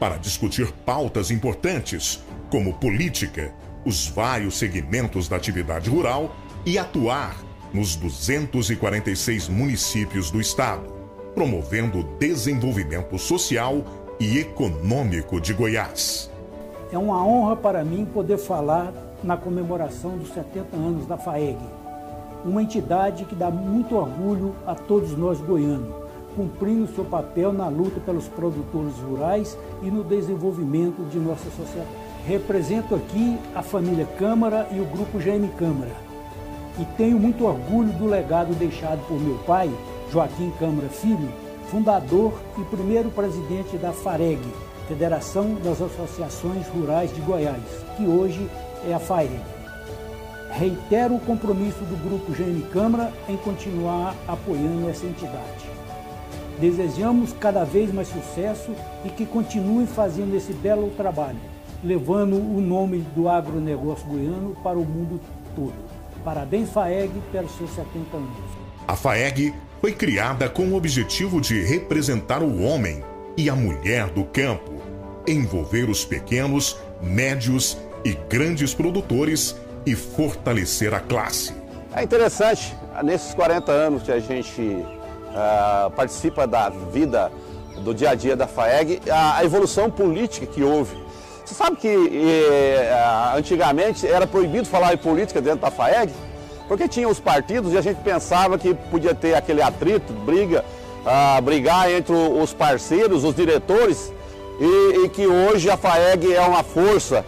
para 0.01 0.17
discutir 0.17 0.73
pautas 0.85 1.31
importantes 1.31 2.26
como 2.51 2.75
política, 2.75 3.53
os 3.85 4.09
vários 4.09 4.59
segmentos 4.59 5.29
da 5.29 5.37
atividade 5.37 5.89
rural 5.91 6.35
e 6.65 6.79
atuar 6.79 7.37
nos 7.73 7.95
246 7.97 9.49
municípios 9.49 10.31
do 10.31 10.41
estado, 10.41 10.93
promovendo 11.35 12.01
o 12.01 12.05
desenvolvimento 12.19 13.19
social 13.19 13.85
e 14.19 14.39
econômico 14.39 15.41
de 15.41 15.53
Goiás. 15.53 16.31
É 16.91 16.99
uma 16.99 17.25
honra 17.25 17.57
para 17.57 17.85
mim 17.85 18.05
poder 18.05 18.39
falar 18.39 18.93
na 19.23 19.37
comemoração 19.37 20.17
dos 20.17 20.33
70 20.33 20.77
anos 20.77 21.07
da 21.07 21.19
FAEG, 21.19 21.59
uma 22.45 22.63
entidade 22.63 23.25
que 23.25 23.35
dá 23.35 23.51
muito 23.51 23.97
orgulho 23.97 24.55
a 24.67 24.75
todos 24.75 25.17
nós 25.17 25.41
goianos, 25.41 25.95
cumprindo 26.37 26.87
seu 26.95 27.05
papel 27.05 27.53
na 27.53 27.69
luta 27.69 27.99
pelos 28.01 28.29
produtores 28.29 28.95
rurais 28.99 29.59
e 29.83 29.91
no 29.91 30.05
desenvolvimento 30.05 31.03
de 31.11 31.19
nossa 31.19 31.51
sociedade. 31.51 32.06
Represento 32.27 32.97
aqui 32.97 33.39
a 33.55 33.63
família 33.63 34.05
Câmara 34.19 34.67
e 34.73 34.81
o 34.81 34.85
grupo 34.85 35.17
GM 35.17 35.47
Câmara. 35.57 35.93
E 36.77 36.85
tenho 36.97 37.21
muito 37.21 37.47
orgulho 37.47 37.93
do 37.93 38.05
legado 38.05 38.53
deixado 38.55 39.07
por 39.07 39.21
meu 39.21 39.39
pai, 39.47 39.71
Joaquim 40.11 40.53
Câmara 40.59 40.89
Filho, 40.89 41.33
fundador 41.71 42.33
e 42.59 42.65
primeiro 42.65 43.11
presidente 43.11 43.77
da 43.77 43.93
FAREG, 43.93 44.41
Federação 44.89 45.55
das 45.63 45.81
Associações 45.81 46.67
Rurais 46.67 47.15
de 47.15 47.21
Goiás, 47.21 47.63
que 47.97 48.05
hoje 48.05 48.51
é 48.89 48.93
a 48.93 48.99
FAEG. 48.99 49.41
Reitero 50.51 51.15
o 51.15 51.21
compromisso 51.21 51.85
do 51.85 51.97
Grupo 52.09 52.33
GM 52.33 52.61
Câmara 52.73 53.13
em 53.29 53.37
continuar 53.37 54.17
apoiando 54.27 54.89
essa 54.89 55.07
entidade. 55.07 55.71
Desejamos 56.61 57.33
cada 57.35 57.63
vez 57.63 57.95
mais 57.95 58.09
sucesso 58.09 58.73
e 59.05 59.11
que 59.11 59.27
continue 59.27 59.87
fazendo 59.87 60.35
esse 60.35 60.53
belo 60.53 60.91
trabalho, 60.97 61.39
levando 61.83 62.37
o 62.37 62.61
nome 62.61 62.99
do 63.15 63.29
agronegócio 63.29 64.07
goiano 64.07 64.57
para 64.63 64.79
o 64.79 64.85
mundo 64.85 65.21
todo. 65.55 65.75
Parabéns, 66.25 66.71
FAEG, 66.71 67.13
pelos 67.31 67.57
seus 67.57 67.71
70 67.71 68.17
anos. 68.17 68.31
A 68.89 68.97
FAEG 68.97 69.55
foi 69.81 69.93
criada 69.93 70.49
com 70.49 70.69
o 70.69 70.75
objetivo 70.77 71.41
de 71.41 71.63
representar 71.63 72.43
o 72.43 72.63
homem 72.63 73.05
e 73.37 73.51
a 73.51 73.55
mulher 73.55 74.09
do 74.11 74.25
campo, 74.25 74.73
envolver 75.27 75.89
os 75.91 76.05
pequenos, 76.05 76.77
médios 77.03 77.77
e 78.05 78.13
grandes 78.29 78.75
produtores 78.75 79.57
e 79.85 79.95
fortalecer 79.95 80.95
a 80.95 81.01
classe. 81.01 81.55
É 81.95 82.03
interessante, 82.03 82.75
nesses 83.03 83.35
40 83.35 83.71
anos 83.71 84.03
que 84.03 84.13
a 84.13 84.19
gente 84.19 84.61
uh, 84.61 85.91
participa 85.93 86.47
da 86.47 86.69
vida 86.69 87.31
do 87.83 87.95
dia 87.95 88.11
a 88.11 88.15
dia 88.15 88.35
da 88.35 88.47
FAEG, 88.47 89.01
a, 89.11 89.39
a 89.39 89.45
evolução 89.45 89.91
política 89.91 90.47
que 90.47 90.63
houve. 90.63 91.06
Você 91.47 91.55
sabe 91.55 91.77
que 91.77 91.87
eh, 91.89 92.93
antigamente 93.37 94.05
era 94.05 94.27
proibido 94.27 94.67
falar 94.67 94.93
em 94.93 94.97
política 94.97 95.41
dentro 95.41 95.61
da 95.61 95.71
FAEG? 95.71 96.13
Porque 96.67 96.89
tinha 96.89 97.09
os 97.09 97.21
partidos 97.21 97.73
e 97.73 97.79
a 97.79 97.81
gente 97.81 98.01
pensava 98.01 98.59
que 98.59 98.75
podia 98.75 99.15
ter 99.15 99.37
aquele 99.37 99.63
atrito, 99.63 100.13
briga, 100.13 100.65
uh, 101.05 101.41
brigar 101.41 101.89
entre 101.89 102.13
os 102.13 102.53
parceiros, 102.53 103.23
os 103.23 103.33
diretores, 103.37 104.13
e, 104.59 105.05
e 105.05 105.09
que 105.09 105.25
hoje 105.29 105.71
a 105.71 105.77
FAEG 105.77 106.35
é 106.35 106.41
uma 106.41 106.65
força, 106.65 107.25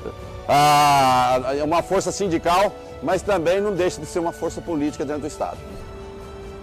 uh, 0.48 1.64
uma 1.64 1.80
força 1.80 2.10
sindical, 2.10 2.72
mas 3.00 3.22
também 3.22 3.60
não 3.60 3.72
deixa 3.72 4.00
de 4.00 4.06
ser 4.08 4.18
uma 4.18 4.32
força 4.32 4.60
política 4.60 5.04
dentro 5.04 5.22
do 5.22 5.28
Estado. 5.28 5.58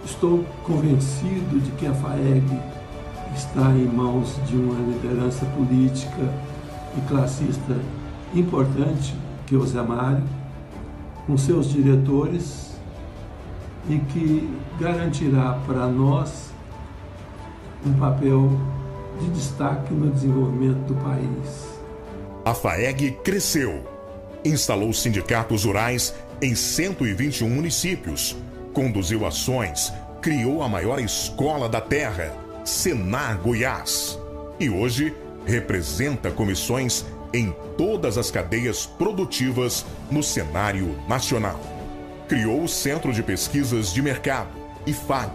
Estou 0.04 0.44
convencido 0.62 1.58
de 1.58 1.70
que 1.70 1.86
a 1.86 1.94
FAEG 1.94 2.44
está 3.34 3.70
em 3.70 3.86
mãos 3.86 4.36
de 4.46 4.56
uma 4.56 4.78
liderança 4.92 5.46
política 5.56 6.30
e 6.96 7.00
classista 7.08 7.76
importante, 8.34 9.14
que 9.46 9.54
é 9.54 9.58
o 9.58 9.66
Zé 9.66 9.82
Mário, 9.82 10.24
com 11.26 11.36
seus 11.36 11.70
diretores 11.70 12.76
e 13.88 13.98
que 13.98 14.48
garantirá 14.80 15.58
para 15.66 15.86
nós 15.86 16.50
um 17.84 17.92
papel 17.94 18.50
de 19.20 19.30
destaque 19.30 19.92
no 19.94 20.10
desenvolvimento 20.10 20.86
do 20.86 20.94
país. 20.96 21.76
A 22.44 22.54
FAEG 22.54 23.12
cresceu, 23.24 23.84
instalou 24.44 24.92
sindicatos 24.92 25.64
rurais 25.64 26.14
em 26.40 26.54
121 26.54 27.48
municípios, 27.48 28.36
conduziu 28.72 29.26
ações, 29.26 29.92
criou 30.20 30.62
a 30.62 30.68
maior 30.68 31.00
escola 31.00 31.68
da 31.68 31.80
terra, 31.80 32.32
Senar 32.64 33.38
Goiás, 33.38 34.18
e 34.58 34.68
hoje 34.68 35.14
representa 35.46 36.30
comissões 36.30 37.06
em 37.32 37.54
todas 37.78 38.18
as 38.18 38.30
cadeias 38.30 38.84
produtivas 38.84 39.86
no 40.10 40.22
cenário 40.22 40.96
nacional 41.08 41.76
criou 42.28 42.62
o 42.62 42.68
Centro 42.68 43.12
de 43.12 43.22
Pesquisas 43.22 43.92
de 43.92 44.02
Mercado, 44.02 44.50
IFAG, 44.86 45.30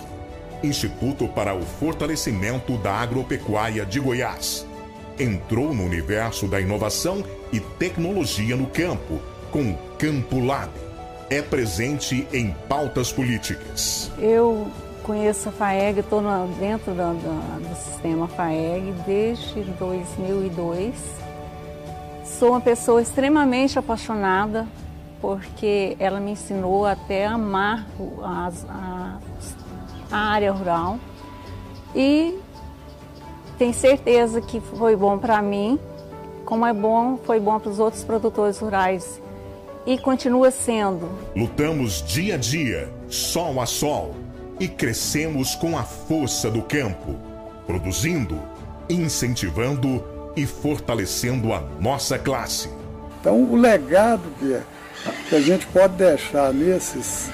Instituto 0.63 1.27
para 1.27 1.55
o 1.55 1.61
Fortalecimento 1.63 2.77
da 2.77 2.93
Agropecuária 2.93 3.85
de 3.85 3.99
Goiás. 3.99 4.65
Entrou 5.17 5.73
no 5.73 5.83
universo 5.83 6.47
da 6.47 6.59
inovação 6.59 7.23
e 7.51 7.59
tecnologia 7.59 8.55
no 8.55 8.67
campo, 8.67 9.21
com 9.51 9.71
o 9.71 9.77
Campo 9.97 10.39
Lab. 10.39 10.71
É 11.29 11.41
presente 11.41 12.27
em 12.33 12.51
pautas 12.67 13.11
políticas. 13.11 14.11
Eu 14.19 14.69
conheço 15.01 15.49
a 15.49 15.51
FAEG, 15.51 15.99
estou 15.99 16.21
dentro 16.59 16.93
do, 16.93 17.13
do, 17.13 17.69
do 17.69 17.75
sistema 17.75 18.27
FAEG 18.27 18.93
desde 19.05 19.63
2002. 19.63 20.95
Sou 22.23 22.49
uma 22.49 22.61
pessoa 22.61 23.01
extremamente 23.01 23.77
apaixonada 23.77 24.67
porque 25.19 25.95
ela 25.99 26.19
me 26.19 26.31
ensinou 26.31 26.85
até 26.85 27.27
a 27.27 27.33
amar 27.33 27.87
a, 28.23 28.51
a, 28.69 29.19
a 30.11 30.17
área 30.17 30.51
rural 30.51 30.97
e 31.95 32.39
tenho 33.57 33.73
certeza 33.73 34.41
que 34.41 34.59
foi 34.59 34.95
bom 34.95 35.19
para 35.19 35.41
mim, 35.41 35.79
como 36.45 36.65
é 36.65 36.73
bom, 36.73 37.17
foi 37.17 37.39
bom 37.39 37.59
para 37.59 37.69
os 37.69 37.79
outros 37.79 38.03
produtores 38.03 38.57
rurais 38.59 39.21
e 39.85 39.97
continua 39.97 40.49
sendo. 40.49 41.07
Lutamos 41.35 42.01
dia 42.01 42.35
a 42.35 42.37
dia, 42.37 42.91
sol 43.07 43.61
a 43.61 43.65
sol, 43.67 44.15
e 44.59 44.67
crescemos 44.67 45.55
com 45.55 45.77
a 45.77 45.83
força 45.83 46.49
do 46.49 46.61
campo, 46.61 47.15
produzindo, 47.65 48.39
incentivando 48.89 50.03
e 50.35 50.45
fortalecendo 50.45 51.53
a 51.53 51.61
nossa 51.79 52.17
classe. 52.17 52.69
Então, 53.19 53.43
o 53.43 53.55
legado 53.55 54.23
que 54.39 54.53
é 54.53 54.63
que 55.29 55.35
a 55.35 55.41
gente 55.41 55.65
pode 55.67 55.95
deixar 55.95 56.53
nesses, 56.53 57.29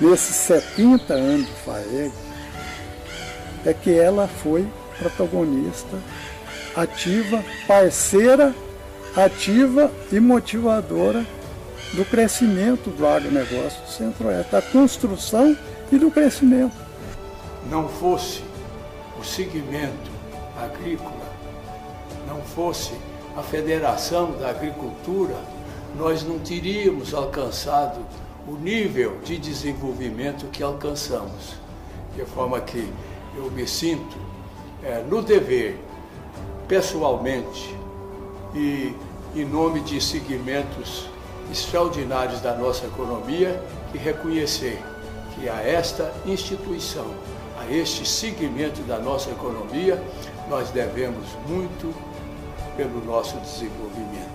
nesses 0.00 0.36
70 0.36 1.14
anos 1.14 1.46
de 1.46 1.52
FAEG 1.64 2.12
é 3.64 3.72
que 3.72 3.96
ela 3.96 4.28
foi 4.28 4.66
protagonista, 4.98 5.98
ativa, 6.76 7.42
parceira, 7.66 8.54
ativa 9.16 9.90
e 10.10 10.18
motivadora 10.20 11.24
do 11.92 12.04
crescimento 12.04 12.90
do 12.90 13.06
agronegócio 13.06 13.82
do 13.82 13.90
Centro-Oeste, 13.90 14.52
da 14.52 14.62
construção 14.62 15.56
e 15.92 15.98
do 15.98 16.10
crescimento. 16.10 16.74
Não 17.70 17.86
fosse 17.86 18.42
o 19.20 19.24
segmento 19.24 20.10
agrícola, 20.58 21.30
não 22.26 22.40
fosse 22.42 22.92
a 23.36 23.42
Federação 23.42 24.32
da 24.32 24.48
Agricultura, 24.48 25.36
nós 25.96 26.22
não 26.22 26.38
teríamos 26.38 27.12
alcançado 27.12 28.00
o 28.48 28.52
nível 28.52 29.18
de 29.22 29.36
desenvolvimento 29.36 30.46
que 30.46 30.62
alcançamos. 30.62 31.54
De 32.16 32.24
forma 32.24 32.60
que 32.60 32.90
eu 33.36 33.50
me 33.50 33.66
sinto 33.66 34.16
é, 34.82 35.02
no 35.02 35.22
dever, 35.22 35.78
pessoalmente 36.66 37.76
e 38.54 38.94
em 39.34 39.44
nome 39.44 39.80
de 39.80 40.00
segmentos 40.00 41.08
extraordinários 41.50 42.40
da 42.40 42.54
nossa 42.54 42.86
economia, 42.86 43.62
que 43.90 43.98
reconhecer 43.98 44.82
que 45.34 45.48
a 45.48 45.60
esta 45.62 46.12
instituição, 46.26 47.14
a 47.58 47.70
este 47.70 48.08
segmento 48.08 48.82
da 48.82 48.98
nossa 48.98 49.30
economia, 49.30 50.02
nós 50.48 50.70
devemos 50.70 51.26
muito 51.46 51.94
pelo 52.76 53.04
nosso 53.04 53.36
desenvolvimento 53.38 54.32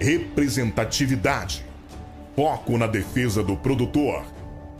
representatividade, 0.00 1.64
foco 2.34 2.78
na 2.78 2.86
defesa 2.86 3.42
do 3.42 3.54
produtor, 3.54 4.24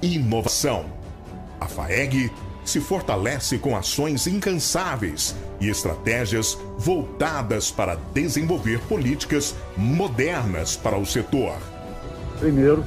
inovação. 0.01 0.87
A 1.61 1.69
FAEG 1.69 2.33
se 2.65 2.81
fortalece 2.81 3.59
com 3.59 3.77
ações 3.77 4.27
incansáveis 4.27 5.37
e 5.61 5.69
estratégias 5.69 6.59
voltadas 6.79 7.71
para 7.71 7.97
desenvolver 8.15 8.81
políticas 8.89 9.55
modernas 9.77 10.75
para 10.75 10.97
o 10.97 11.05
setor. 11.05 11.59
Primeiro, 12.39 12.83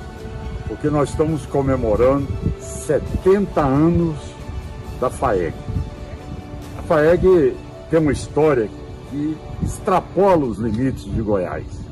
porque 0.67 0.89
nós 0.89 1.09
estamos 1.09 1.45
comemorando 1.45 2.27
70 2.59 3.61
anos 3.61 4.17
da 4.99 5.09
FAEG. 5.09 5.53
A 6.79 6.81
FAEG 6.83 7.55
tem 7.89 7.99
uma 7.99 8.11
história 8.11 8.69
que 9.09 9.37
extrapola 9.61 10.45
os 10.45 10.57
limites 10.57 11.03
de 11.03 11.21
Goiás 11.21 11.83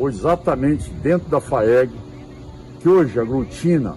foi 0.00 0.10
exatamente 0.12 0.90
dentro 1.02 1.28
da 1.28 1.42
FAEG, 1.42 1.90
que 2.80 2.88
hoje 2.88 3.20
aglutina 3.20 3.94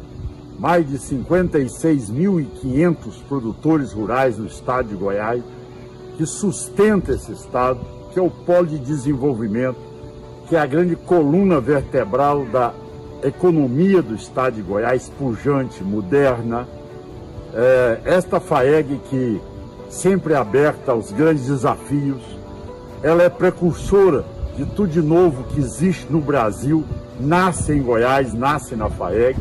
mais 0.60 0.86
de 0.86 1.00
56.500 1.00 3.24
produtores 3.26 3.94
rurais 3.94 4.38
no 4.38 4.46
estado 4.46 4.90
de 4.90 4.96
Goiás, 4.96 5.42
que 6.18 6.26
sustenta 6.26 7.14
esse 7.14 7.32
estado, 7.32 7.80
que 8.12 8.20
é 8.20 8.22
o 8.22 8.30
polo 8.30 8.68
de 8.68 8.80
desenvolvimento, 8.80 9.78
que 10.50 10.58
é 10.58 10.60
a 10.60 10.66
grande 10.66 10.98
coluna 10.98 11.62
vertebral 11.62 12.44
da 12.48 12.74
economia 13.24 14.02
do 14.02 14.16
estado 14.16 14.56
de 14.56 14.62
Goiás, 14.62 15.10
pujante, 15.18 15.84
moderna. 15.84 16.68
É, 17.54 18.02
esta 18.06 18.40
FAEG 18.40 19.00
que 19.10 19.42
sempre 19.90 20.34
é 20.34 20.38
aberta 20.38 20.92
aos 20.92 21.12
grandes 21.12 21.46
desafios, 21.46 22.22
ela 23.02 23.24
é 23.24 23.30
precursora 23.30 24.26
de 24.56 24.66
tudo 24.66 24.88
de 24.88 25.02
novo 25.02 25.44
que 25.46 25.60
existe 25.60 26.12
no 26.12 26.22
Brasil, 26.22 26.84
nasce 27.20 27.74
em 27.74 27.82
Goiás, 27.82 28.34
nasce 28.34 28.76
na 28.76 28.90
FAEG. 28.90 29.38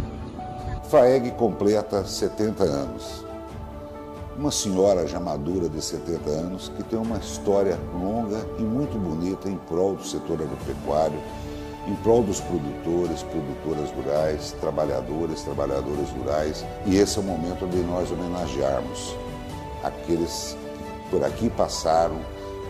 FAEG 0.91 1.31
completa 1.33 2.05
70 2.05 2.65
anos. 2.65 3.25
Uma 4.37 4.51
senhora 4.51 5.07
já 5.07 5.21
madura 5.21 5.69
de 5.69 5.83
70 5.83 6.31
anos 6.31 6.73
que 6.75 6.83
tem 6.83 6.99
uma 6.99 7.19
história 7.19 7.79
longa 7.93 8.39
e 8.59 8.63
muito 8.63 8.99
bonita 8.99 9.49
em 9.49 9.57
prol 9.57 9.95
do 9.95 10.05
setor 10.05 10.41
agropecuário, 10.41 11.19
em 11.87 11.95
prol 11.97 12.23
dos 12.23 12.41
produtores, 12.41 13.23
produtoras 13.23 13.91
rurais, 13.91 14.55
trabalhadores, 14.61 15.43
trabalhadoras 15.43 16.09
rurais. 16.11 16.65
E 16.87 16.97
esse 16.97 17.19
é 17.19 17.21
o 17.21 17.25
momento 17.25 17.67
de 17.67 17.79
nós 17.79 18.11
homenagearmos 18.11 19.17
aqueles 19.83 20.57
que 21.05 21.11
por 21.11 21.25
aqui 21.25 21.51
passaram, 21.51 22.17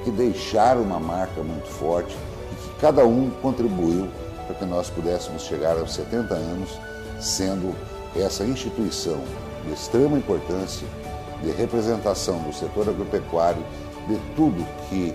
que 0.04 0.10
deixaram 0.10 0.82
uma 0.82 0.98
marca 0.98 1.42
muito 1.42 1.68
forte 1.68 2.16
e 2.52 2.54
que 2.54 2.80
cada 2.80 3.04
um 3.04 3.30
contribuiu 3.42 4.08
para 4.46 4.54
que 4.56 4.64
nós 4.64 4.90
pudéssemos 4.90 5.42
chegar 5.42 5.76
aos 5.78 5.94
70 5.94 6.34
anos 6.34 6.70
sendo 7.20 7.74
essa 8.16 8.44
instituição 8.44 9.20
de 9.64 9.72
extrema 9.72 10.18
importância 10.18 10.86
de 11.42 11.50
representação 11.50 12.38
do 12.42 12.52
setor 12.52 12.88
agropecuário, 12.88 13.62
de 14.08 14.16
tudo 14.34 14.66
que 14.88 15.14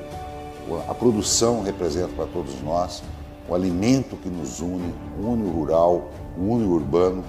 a 0.88 0.94
produção 0.94 1.64
representa 1.64 2.10
para 2.16 2.26
todos 2.28 2.62
nós, 2.62 3.02
o 3.48 3.56
alimento 3.56 4.16
que 4.18 4.30
nos 4.30 4.60
une, 4.60 4.94
une 5.20 5.44
o 5.44 5.52
rural, 5.52 6.10
une 6.38 6.66
o 6.66 6.72
urbano 6.72 7.24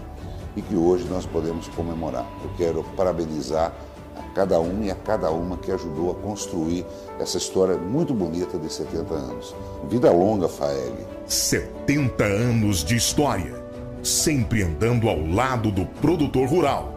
e 0.57 0.63
que 0.63 0.75
hoje 0.75 1.07
nós 1.09 1.25
podemos 1.27 1.69
comemorar. 1.69 2.27
Eu 2.43 2.51
quero 2.57 2.85
parabenizar 2.97 3.73
a 4.17 4.23
cada 4.35 4.61
um 4.61 4.83
e 4.83 4.91
a 4.91 4.95
cada 4.95 5.31
uma 5.31 5.57
que 5.57 5.71
ajudou 5.71 6.11
a 6.11 6.15
construir 6.17 6.85
essa 7.21 7.39
história 7.39 7.77
muito 7.77 8.13
bonita 8.13 8.59
de 8.59 8.73
70 8.73 9.15
anos. 9.15 9.55
Vida 9.89 10.11
longa, 10.11 10.49
FAEG. 10.49 11.07
70 11.27 12.25
anos 12.25 12.85
de 12.85 12.97
história, 12.97 13.55
sempre 14.03 14.63
andando 14.63 15.09
ao 15.09 15.25
lado 15.25 15.71
do 15.71 15.87
produtor 15.87 16.49
rural. 16.49 16.95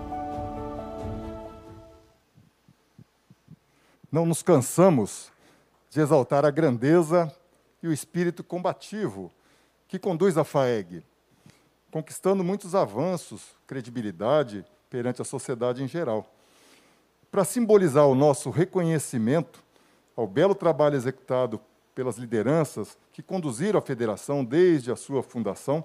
Não 4.11 4.25
nos 4.25 4.41
cansamos 4.41 5.31
de 5.89 6.01
exaltar 6.01 6.43
a 6.43 6.51
grandeza 6.51 7.31
e 7.81 7.87
o 7.87 7.93
espírito 7.93 8.43
combativo 8.43 9.31
que 9.87 9.99
conduz 9.99 10.37
a 10.37 10.43
FAEG, 10.43 11.03
conquistando 11.91 12.43
muitos 12.43 12.73
avanços, 12.75 13.55
credibilidade 13.67 14.65
perante 14.89 15.21
a 15.21 15.25
sociedade 15.25 15.83
em 15.83 15.87
geral. 15.87 16.25
Para 17.31 17.43
simbolizar 17.43 18.07
o 18.07 18.15
nosso 18.15 18.49
reconhecimento 18.49 19.63
ao 20.15 20.27
belo 20.27 20.53
trabalho 20.53 20.95
executado 20.95 21.59
pelas 21.95 22.17
lideranças 22.17 22.97
que 23.11 23.21
conduziram 23.21 23.79
a 23.79 23.81
federação 23.81 24.43
desde 24.43 24.91
a 24.91 24.95
sua 24.95 25.21
fundação, 25.23 25.83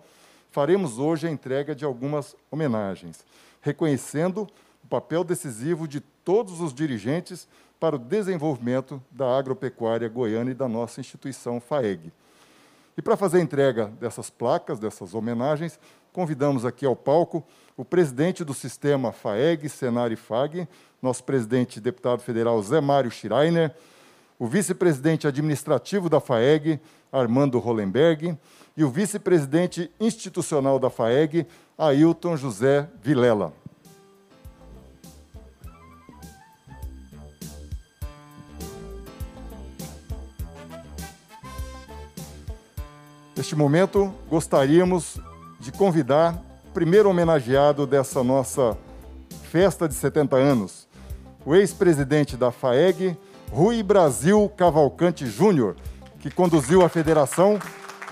faremos 0.51 0.99
hoje 0.99 1.27
a 1.27 1.31
entrega 1.31 1.75
de 1.75 1.85
algumas 1.85 2.37
homenagens, 2.51 3.25
reconhecendo 3.61 4.49
o 4.85 4.87
papel 4.89 5.25
decisivo 5.25 5.89
de 5.89 6.01
todos 6.01 6.61
os 6.61 6.73
dirigentes 6.73 7.49
para 7.79 7.97
o 7.97 7.99
desenvolvimento 7.99 9.03
da 9.11 9.39
agropecuária 9.39 10.09
goiana 10.09 10.51
e 10.51 10.55
da 10.55 10.69
nossa 10.69 11.01
instituição 11.01 11.61
FAEG. 11.61 12.13
E 12.97 13.03
para 13.03 13.17
fazer 13.17 13.39
a 13.39 13.43
entrega 13.43 13.93
dessas 14.01 14.31
placas, 14.31 14.79
dessas 14.79 15.15
homenagens, 15.15 15.79
convidamos 16.13 16.65
aqui 16.65 16.87
ao 16.87 16.97
palco 16.97 17.45
o 17.77 17.85
presidente 17.85 18.43
do 18.43 18.55
sistema 18.55 19.13
FAEG, 19.13 19.69
Senar 19.69 20.11
e 20.11 20.17
FAG, 20.17 20.67
nosso 21.03 21.23
presidente 21.23 21.79
deputado 21.79 22.21
federal 22.21 22.63
Zé 22.63 22.81
Mário 22.81 23.11
Schreiner, 23.11 23.75
o 24.39 24.47
vice-presidente 24.47 25.27
administrativo 25.27 26.09
da 26.09 26.21
FAEG, 26.21 26.81
Armando 27.13 27.59
Hollenberg, 27.59 28.37
e 28.77 28.85
o 28.85 28.91
vice-presidente 28.91 29.91
institucional 30.01 30.79
da 30.79 30.89
FAEG, 30.89 31.47
Ailton 31.77 32.37
José 32.37 32.89
Vilela. 33.03 33.53
Neste 43.37 43.55
momento, 43.55 44.13
gostaríamos 44.31 45.21
de 45.61 45.71
convidar 45.71 46.43
o 46.71 46.73
primeiro 46.73 47.11
homenageado 47.11 47.87
dessa 47.87 48.25
nossa 48.25 48.79
festa 49.51 49.87
de 49.87 49.93
70 49.93 50.37
anos, 50.37 50.89
o 51.45 51.55
ex-presidente 51.55 52.35
da 52.35 52.51
FAEG, 52.51 53.15
Rui 53.53 53.83
Brasil 53.83 54.51
Cavalcante 54.57 55.27
Júnior, 55.27 55.77
que 56.19 56.31
conduziu 56.31 56.83
a 56.83 56.89
federação 56.89 57.59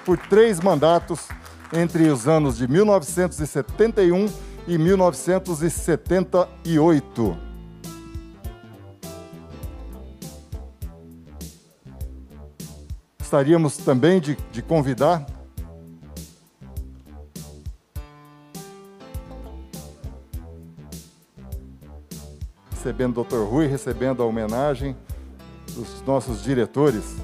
por 0.04 0.18
três 0.18 0.60
mandatos 0.60 1.26
entre 1.72 2.06
os 2.10 2.28
anos 2.28 2.58
de 2.58 2.68
1971 2.68 4.30
e 4.68 4.76
1978. 4.76 7.53
Gostaríamos 13.34 13.76
também 13.78 14.20
de, 14.20 14.38
de 14.52 14.62
convidar 14.62 15.26
recebendo 22.70 23.20
o 23.20 23.24
Dr. 23.24 23.38
Rui, 23.38 23.66
recebendo 23.66 24.22
a 24.22 24.26
homenagem 24.26 24.96
dos 25.74 26.00
nossos 26.02 26.44
diretores. 26.44 27.16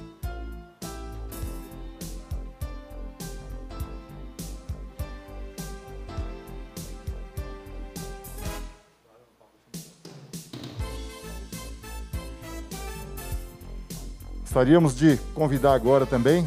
Gostaríamos 14.50 14.96
de 14.96 15.16
convidar 15.32 15.74
agora 15.74 16.04
também 16.04 16.44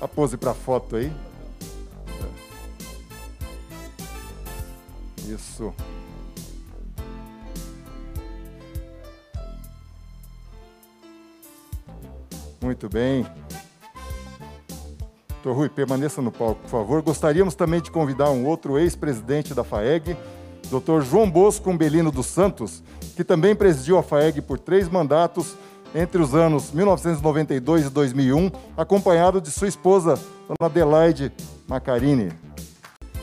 a 0.00 0.08
pose 0.08 0.36
para 0.36 0.52
foto 0.52 0.96
aí. 0.96 1.12
Isso. 5.28 5.72
Muito 12.60 12.88
bem. 12.88 13.24
Doutor 15.28 15.56
Rui, 15.56 15.68
permaneça 15.68 16.20
no 16.20 16.32
palco, 16.32 16.60
por 16.62 16.70
favor. 16.70 17.02
Gostaríamos 17.02 17.54
também 17.54 17.80
de 17.80 17.92
convidar 17.92 18.30
um 18.30 18.44
outro 18.46 18.76
ex-presidente 18.80 19.54
da 19.54 19.62
FAEG, 19.62 20.16
Dr. 20.64 21.02
João 21.02 21.30
Bosco 21.30 21.70
Umbelino 21.70 22.10
dos 22.10 22.26
Santos, 22.26 22.82
que 23.14 23.22
também 23.22 23.54
presidiu 23.54 23.96
a 23.96 24.02
FAEG 24.02 24.42
por 24.42 24.58
três 24.58 24.88
mandatos 24.88 25.54
entre 25.96 26.20
os 26.20 26.34
anos 26.34 26.72
1992 26.72 27.86
e 27.86 27.90
2001, 27.90 28.50
acompanhado 28.76 29.40
de 29.40 29.50
sua 29.50 29.66
esposa, 29.66 30.18
Dona 30.46 30.70
Adelaide 30.70 31.32
Macarini. 31.66 32.30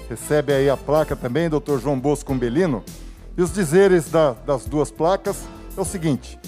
Recebe 0.10 0.52
aí 0.54 0.68
a 0.68 0.76
placa 0.76 1.16
também, 1.16 1.48
Dr. 1.48 1.78
João 1.80 2.00
Bosco 2.00 2.34
Umbelino. 2.34 2.84
E 3.38 3.42
os 3.44 3.54
dizeres 3.54 4.10
da, 4.10 4.32
das 4.32 4.66
duas 4.66 4.90
placas 4.90 5.44
é 5.78 5.80
o 5.82 5.86
seguinte: 5.86 6.40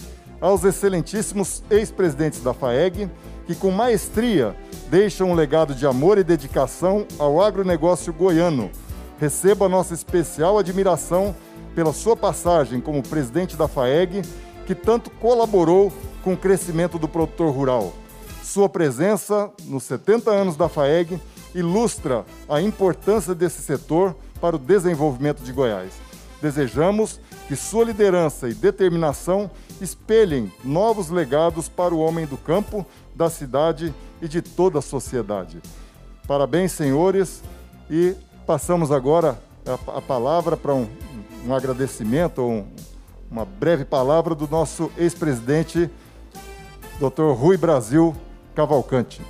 aos 0.41 0.63
excelentíssimos 0.63 1.63
ex-presidentes 1.69 2.41
da 2.41 2.55
FAEG, 2.55 3.07
que 3.45 3.53
com 3.53 3.69
maestria 3.69 4.55
deixam 4.89 5.29
um 5.29 5.35
legado 5.35 5.75
de 5.75 5.85
amor 5.85 6.17
e 6.17 6.23
dedicação 6.23 7.05
ao 7.19 7.39
agronegócio 7.39 8.11
goiano. 8.11 8.71
Receba 9.19 9.69
nossa 9.69 9.93
especial 9.93 10.57
admiração 10.57 11.35
pela 11.75 11.93
sua 11.93 12.15
passagem 12.15 12.81
como 12.81 13.03
presidente 13.03 13.55
da 13.55 13.67
FAEG 13.67 14.23
que 14.65 14.75
tanto 14.75 15.10
colaborou 15.10 15.91
com 16.23 16.34
o 16.34 16.38
crescimento 16.38 16.97
do 16.97 17.08
produtor 17.08 17.54
rural. 17.54 17.93
Sua 18.43 18.69
presença 18.69 19.51
nos 19.65 19.84
70 19.84 20.32
anos 20.32 20.56
da 20.56 20.69
FAEG 20.69 21.19
ilustra 21.54 22.25
a 22.49 22.62
importância 22.62 23.34
desse 23.34 23.62
setor 23.62 24.15
para 24.41 24.56
o 24.56 24.60
desenvolvimento 24.60 25.41
de 25.41 25.51
Goiás. 25.51 25.93
Desejamos 26.41 27.19
que 27.47 27.56
sua 27.56 27.86
liderança 27.86 28.49
e 28.49 28.54
determinação 28.54 29.49
espelhem 29.82 30.51
novos 30.63 31.10
legados 31.10 31.69
para 31.69 31.93
o 31.93 31.99
homem 31.99 32.25
do 32.25 32.38
campo, 32.38 32.86
da 33.15 33.30
cidade 33.30 33.93
e 34.21 34.28
de 34.28 34.41
toda 34.41 34.80
a 34.80 34.82
sociedade. 34.82 35.62
Parabéns, 36.28 36.71
senhores, 36.71 37.43
e 37.89 38.15
passamos 38.45 38.91
agora 38.91 39.39
a, 39.65 40.01
palavra 40.01 40.56
para 40.56 40.73
um, 40.73 40.88
um 41.45 41.54
agradecimento, 41.54 42.41
um, 42.41 42.65
uma 43.36 43.43
breve 43.43 43.84
palavra 43.84 44.34
do 44.34 44.48
nosso 44.48 44.89
ex-presidente, 44.98 45.91
Dr. 47.02 47.34
Rui 47.38 47.58
Brasil 47.58 48.15
Cavalcante. 48.56 49.21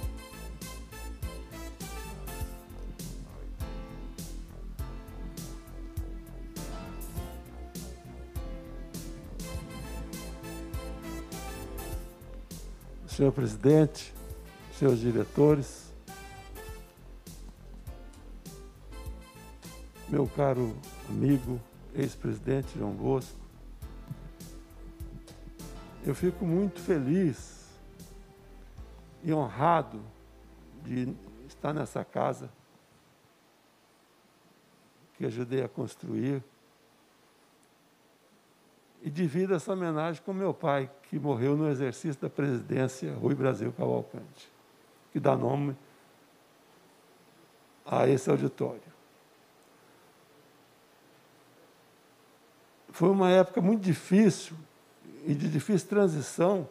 Senhor 13.08 13.32
presidente, 13.32 14.14
seus 14.78 15.00
diretores, 15.00 15.92
meu 20.08 20.28
caro 20.28 20.76
amigo, 21.10 21.60
ex-presidente 21.96 22.78
João 22.78 22.92
Bosco, 22.92 23.45
eu 26.06 26.14
fico 26.14 26.46
muito 26.46 26.80
feliz 26.80 27.66
e 29.24 29.34
honrado 29.34 30.00
de 30.84 31.16
estar 31.48 31.74
nessa 31.74 32.06
casa 32.06 32.50
que 35.18 35.26
ajudei 35.26 35.64
a 35.64 35.68
construir 35.68 36.44
e 39.02 39.10
divido 39.10 39.56
essa 39.56 39.74
homenagem 39.74 40.22
com 40.24 40.32
meu 40.32 40.54
pai, 40.54 40.92
que 41.04 41.18
morreu 41.18 41.58
no 41.58 41.70
exercício 41.70 42.22
da 42.22 42.30
presidência 42.30 43.14
Rui 43.16 43.34
Brasil 43.34 43.74
Cavalcante, 43.74 44.52
que 45.12 45.20
dá 45.20 45.36
nome 45.36 45.76
a 47.84 48.08
esse 48.08 48.30
auditório. 48.30 48.82
Foi 52.90 53.10
uma 53.10 53.30
época 53.30 53.60
muito 53.60 53.82
difícil 53.82 54.56
e 55.26 55.34
de 55.34 55.50
difícil 55.50 55.88
transição, 55.90 56.70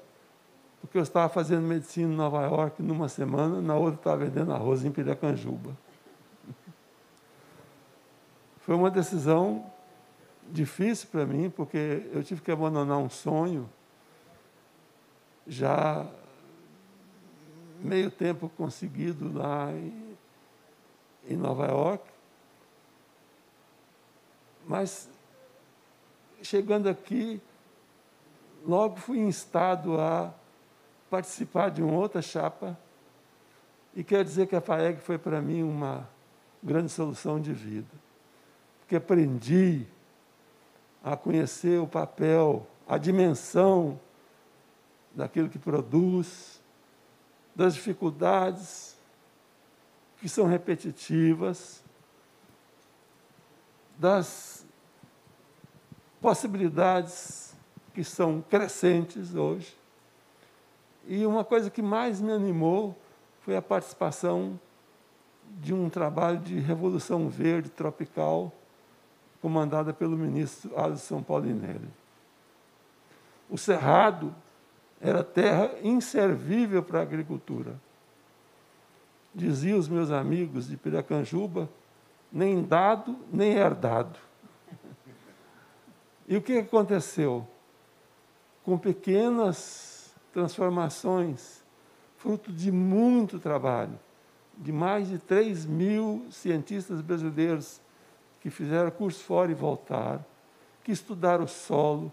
porque 0.81 0.97
eu 0.97 1.03
estava 1.03 1.29
fazendo 1.29 1.63
medicina 1.63 2.13
em 2.13 2.17
Nova 2.17 2.43
York 2.45 2.83
numa 2.83 3.09
semana, 3.09 3.61
na 3.61 3.75
outra 3.75 3.99
estava 4.01 4.25
vendendo 4.25 4.53
arroz 4.53 4.85
em 4.85 4.93
Piracanjuba. 4.93 5.77
Foi 8.61 8.75
uma 8.75 8.91
decisão 8.91 9.71
difícil 10.51 11.09
para 11.11 11.27
mim, 11.27 11.51
porque 11.51 12.09
eu 12.13 12.23
tive 12.23 12.41
que 12.41 12.51
abandonar 12.51 12.99
um 12.99 13.11
sonho 13.11 13.69
já 15.47 16.07
meio 17.81 18.11
tempo 18.11 18.49
conseguido 18.57 19.37
lá 19.37 19.71
em, 19.73 20.17
em 21.29 21.37
Nova 21.37 21.67
York. 21.67 22.05
Mas 24.67 25.11
chegando 26.43 26.89
aqui, 26.89 27.41
logo 28.67 28.97
fui 28.97 29.19
instado 29.19 30.01
a 30.01 30.33
participar 31.11 31.71
de 31.71 31.83
uma 31.83 31.93
outra 31.93 32.23
chapa 32.23 32.79
e 33.95 34.03
quer 34.03 34.25
dizer 34.25 34.47
que 34.47 34.57
a 34.57 34.61
FAEG 34.61 35.01
foi 35.01 35.19
para 35.19 35.41
mim 35.41 35.63
uma 35.63 36.09
grande 36.63 36.91
solução 36.91 37.41
de 37.41 37.53
vida. 37.53 37.91
Porque 38.81 38.97
aprendi 38.97 39.87
a 41.03 41.17
conhecer 41.17 41.79
o 41.79 41.87
papel, 41.87 42.67
a 42.89 42.99
dimensão 42.99 44.01
daquilo 45.15 45.49
que 45.49 45.59
produz, 45.59 46.61
das 47.55 47.75
dificuldades 47.75 48.97
que 50.19 50.29
são 50.29 50.47
repetitivas, 50.47 51.85
das 53.97 54.67
possibilidades 56.21 57.54
que 57.95 58.03
são 58.03 58.43
crescentes 58.51 59.35
hoje. 59.35 59.75
E 61.07 61.25
uma 61.25 61.45
coisa 61.45 61.71
que 61.71 61.81
mais 61.81 62.21
me 62.21 62.33
animou 62.33 62.99
foi 63.43 63.57
a 63.57 63.63
participação 63.63 64.59
de 65.61 65.73
um 65.73 65.89
trabalho 65.89 66.39
de 66.39 66.59
revolução 66.59 67.29
verde 67.29 67.69
tropical 67.71 68.53
comandada 69.41 69.93
pelo 69.93 70.17
ministro 70.17 70.77
Alisson 70.79 71.23
Paulinelli. 71.23 71.89
O 73.49 73.57
cerrado 73.57 74.35
era 75.01 75.23
terra 75.23 75.71
inservível 75.83 76.83
para 76.83 77.01
a 77.01 77.03
agricultura. 77.03 77.79
Diziam 79.35 79.79
os 79.79 79.89
meus 79.89 80.11
amigos 80.11 80.67
de 80.67 80.77
Piracanjuba, 80.77 81.69
nem 82.33 82.63
dado, 82.63 83.17
nem 83.31 83.53
herdado. 83.53 84.19
E 86.27 86.37
o 86.37 86.43
que 86.43 86.59
aconteceu? 86.59 87.47
Com 88.65 88.79
pequenas 88.79 90.15
transformações, 90.33 91.63
fruto 92.17 92.51
de 92.51 92.73
muito 92.73 93.39
trabalho, 93.39 93.99
de 94.57 94.73
mais 94.73 95.09
de 95.09 95.19
3 95.19 95.67
mil 95.67 96.27
cientistas 96.31 97.01
brasileiros 97.01 97.81
que 98.41 98.51
fizeram 98.51 98.91
curso 98.91 99.23
fora 99.23 99.51
e 99.51 99.55
voltaram, 99.55 100.25
que 100.83 100.91
estudaram 100.91 101.45
o 101.45 101.49
solo, 101.49 102.13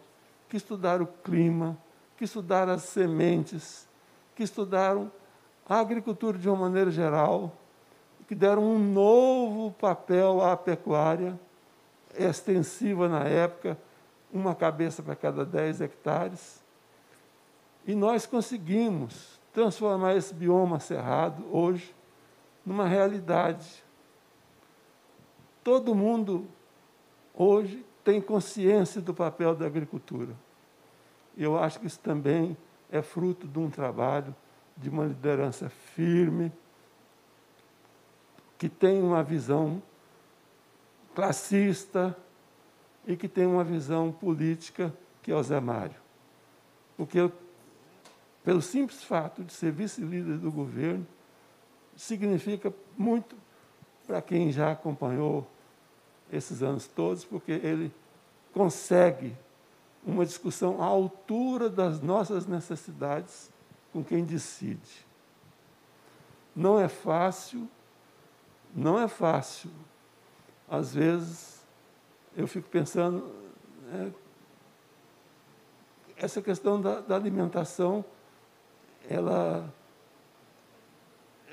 que 0.50 0.58
estudaram 0.58 1.06
o 1.06 1.08
clima, 1.08 1.78
que 2.18 2.26
estudaram 2.26 2.74
as 2.74 2.84
sementes, 2.84 3.88
que 4.36 4.44
estudaram 4.44 5.12
a 5.68 5.80
agricultura 5.80 6.38
de 6.38 6.50
uma 6.50 6.58
maneira 6.58 6.92
geral, 6.92 7.56
que 8.28 8.36
deram 8.36 8.64
um 8.64 8.80
novo 8.80 9.72
papel 9.72 10.42
à 10.42 10.56
pecuária, 10.56 11.40
extensiva 12.18 13.10
na 13.10 13.24
época, 13.24 13.78
uma 14.34 14.56
cabeça 14.56 15.04
para 15.04 15.16
cada 15.16 15.46
10 15.46 15.82
hectares. 15.82 16.64
E 17.86 17.96
nós 17.96 18.26
conseguimos 18.26 19.40
transformar 19.54 20.16
esse 20.16 20.34
bioma 20.34 20.80
cerrado 20.80 21.46
hoje 21.52 21.94
numa 22.66 22.88
realidade 22.88 23.84
Todo 25.64 25.94
mundo 25.94 26.48
hoje 27.36 27.86
tem 28.04 28.20
consciência 28.20 29.00
do 29.00 29.14
papel 29.14 29.56
da 29.56 29.66
agricultura. 29.66 30.34
E 31.38 31.44
eu 31.44 31.58
acho 31.58 31.80
que 31.80 31.86
isso 31.86 32.00
também 32.00 32.58
é 32.92 33.02
fruto 33.02 33.48
de 33.48 33.60
um 33.60 33.70
trabalho 33.70 34.36
de 34.76 34.90
uma 34.90 35.06
liderança 35.06 35.70
firme, 35.70 36.52
que 38.58 38.68
tem 38.68 39.02
uma 39.02 39.22
visão 39.22 39.82
classista 41.14 42.18
e 43.08 43.16
que 43.16 43.28
tem 43.28 43.46
uma 43.46 43.64
visão 43.64 44.12
política 44.12 44.94
que 45.22 45.32
é 45.32 45.36
o 45.36 45.44
Zé 45.44 45.60
Mário. 45.60 46.00
Porque, 46.98 47.32
pelo 48.44 48.62
simples 48.62 49.04
fato 49.04 49.44
de 49.44 49.54
ser 49.54 49.72
vice-líder 49.72 50.38
do 50.38 50.52
governo, 50.52 51.06
significa 51.96 52.74
muito 52.98 53.36
para 54.08 54.22
quem 54.22 54.52
já 54.52 54.72
acompanhou 54.72 55.48
esses 56.32 56.64
anos 56.64 56.88
todos, 56.88 57.24
porque 57.24 57.52
ele 57.52 57.92
consegue 58.54 59.36
uma 60.06 60.26
discussão 60.26 60.82
à 60.82 60.86
altura 60.86 61.70
das 61.70 62.02
nossas 62.02 62.46
necessidades 62.46 63.52
com 63.94 64.04
quem 64.04 64.24
decide. 64.24 65.06
Não 66.56 66.80
é 66.80 66.88
fácil, 66.88 67.68
não 68.76 69.00
é 69.00 69.08
fácil. 69.08 69.70
Às 70.70 70.94
vezes 70.94 71.61
eu 72.36 72.48
fico 72.48 72.70
pensando, 72.70 73.30
é, 73.94 74.12
essa 76.18 76.42
questão 76.42 76.80
da, 76.80 77.02
da 77.02 77.16
alimentação, 77.16 78.06
ela 79.10 79.74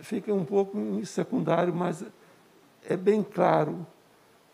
fica 0.03 0.33
um 0.33 0.45
pouco 0.45 0.79
em 0.79 1.05
secundário, 1.05 1.75
mas 1.75 2.05
é 2.85 2.97
bem 2.97 3.23
claro 3.23 3.87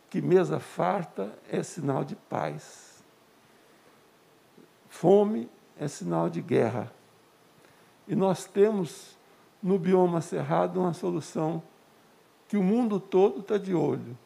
que 0.08 0.22
mesa 0.22 0.60
farta 0.60 1.36
é 1.50 1.62
sinal 1.62 2.04
de 2.04 2.14
paz. 2.14 3.02
Fome 4.88 5.50
é 5.78 5.88
sinal 5.88 6.30
de 6.30 6.40
guerra. 6.40 6.92
E 8.06 8.14
nós 8.14 8.44
temos 8.44 9.18
no 9.62 9.78
bioma 9.78 10.20
cerrado 10.20 10.78
uma 10.78 10.92
solução 10.92 11.62
que 12.46 12.56
o 12.56 12.62
mundo 12.62 13.00
todo 13.00 13.40
está 13.40 13.58
de 13.58 13.74
olho. 13.74 14.16